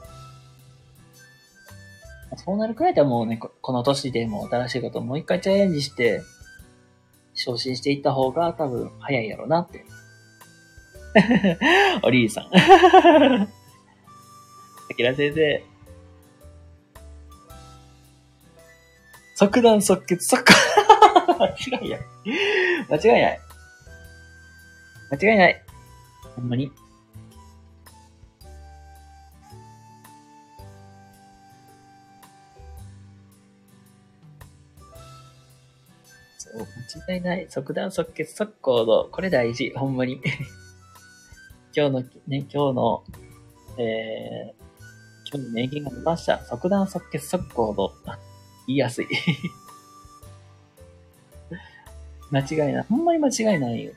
[2.36, 6.22] そうなるくらいだもうね、この年でも新しいことをもう一回チャレンジして、
[7.34, 9.84] 昇進していった方が多分早いやろうなって。
[12.02, 12.44] おりーさん。
[12.54, 13.48] あ
[14.96, 15.64] きら先生。
[19.34, 20.44] 即断即決即
[21.40, 21.98] 間違いや。
[22.88, 23.40] 間違いない。
[25.10, 25.64] 間違いない。
[26.36, 26.70] ほんまに。
[36.54, 37.46] 間違いない。
[37.48, 39.08] 即断即決即行動。
[39.10, 39.72] これ大事。
[39.76, 40.20] ほんまに。
[41.74, 43.04] 今日の、ね、今日の、
[43.78, 44.60] えー、
[45.32, 46.44] 今日の名言が出ました。
[46.44, 47.92] 即断即決即行動。
[48.66, 49.06] 言いやすい。
[52.30, 52.84] 間違いない。
[52.88, 53.92] ほんまに間違いないよ。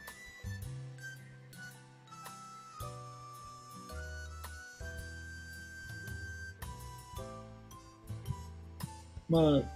[9.29, 9.69] まあ、だか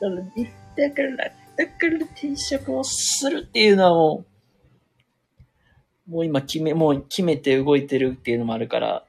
[0.00, 0.22] ら、
[0.78, 4.24] だから、だから転職をするっていうのはも
[6.06, 9.04] う、もう今決め、もう決めて動いてるっていうのもあるから、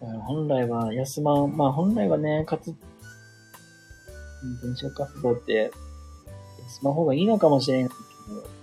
[0.00, 2.68] 本来は休まん、まあ本来はね、かつ、
[4.62, 5.72] 転職活動って
[6.68, 7.94] 休まん方がいいのかもしれないけ
[8.32, 8.53] ど、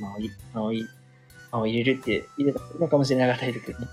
[0.00, 0.82] まあ、い、まあ、い、
[1.50, 3.86] まあ、入れるって入れたのかもしれなかったですけどね。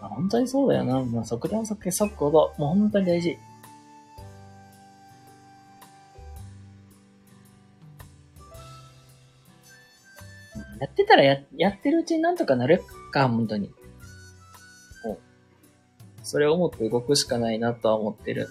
[0.00, 1.02] ま あ、本当にそうだよな。
[1.02, 2.54] まあ、即断即決即行動。
[2.58, 3.38] もう本当に大事。
[10.80, 12.82] やってたらや、やってるうちになんとかなる
[13.12, 13.70] か、本当に。
[15.04, 15.18] もう、
[16.22, 18.48] それを思って動くしかないなとは思ってる、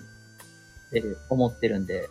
[0.92, 2.08] てる、思ってるんで。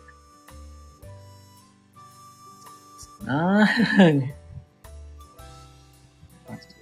[3.29, 3.67] なぁ。
[6.49, 6.75] マジで。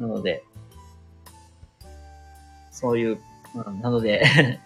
[0.00, 0.42] なので、
[2.70, 3.18] そういう、
[3.54, 4.22] まあ、なので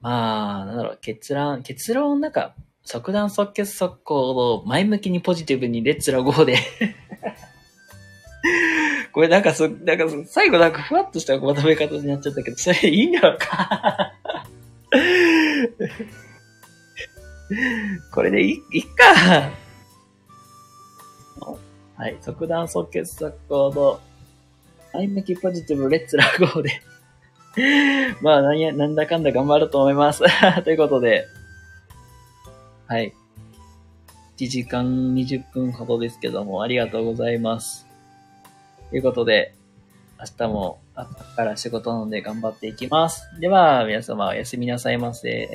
[0.00, 6.56] まあ、なんだろう、結論、結論、なんか、即断即決即行動、前向きにポジティブにレッツラゴーで
[9.12, 14.12] これなんかそ、なんか最後なんかふわっとしたまとめ方になっちゃったけど、それいいんだろうか？
[18.12, 19.50] これでいい、いっか。
[21.96, 22.16] はい。
[22.20, 24.00] 即断即決即行動。
[24.92, 26.80] 前向きポジティブレッツラゴーで
[28.22, 30.22] まあ、なんや、なんだかんだ頑張ると思います。
[30.62, 31.26] ということで、
[32.86, 33.12] はい。
[34.38, 37.87] 1時間20分ほどですけども、ありがとうございます。
[38.90, 39.54] ということで、
[40.18, 43.22] 明日も朝から仕事なので頑張っていきます。
[43.40, 45.48] では、皆様おやすみなさいませ。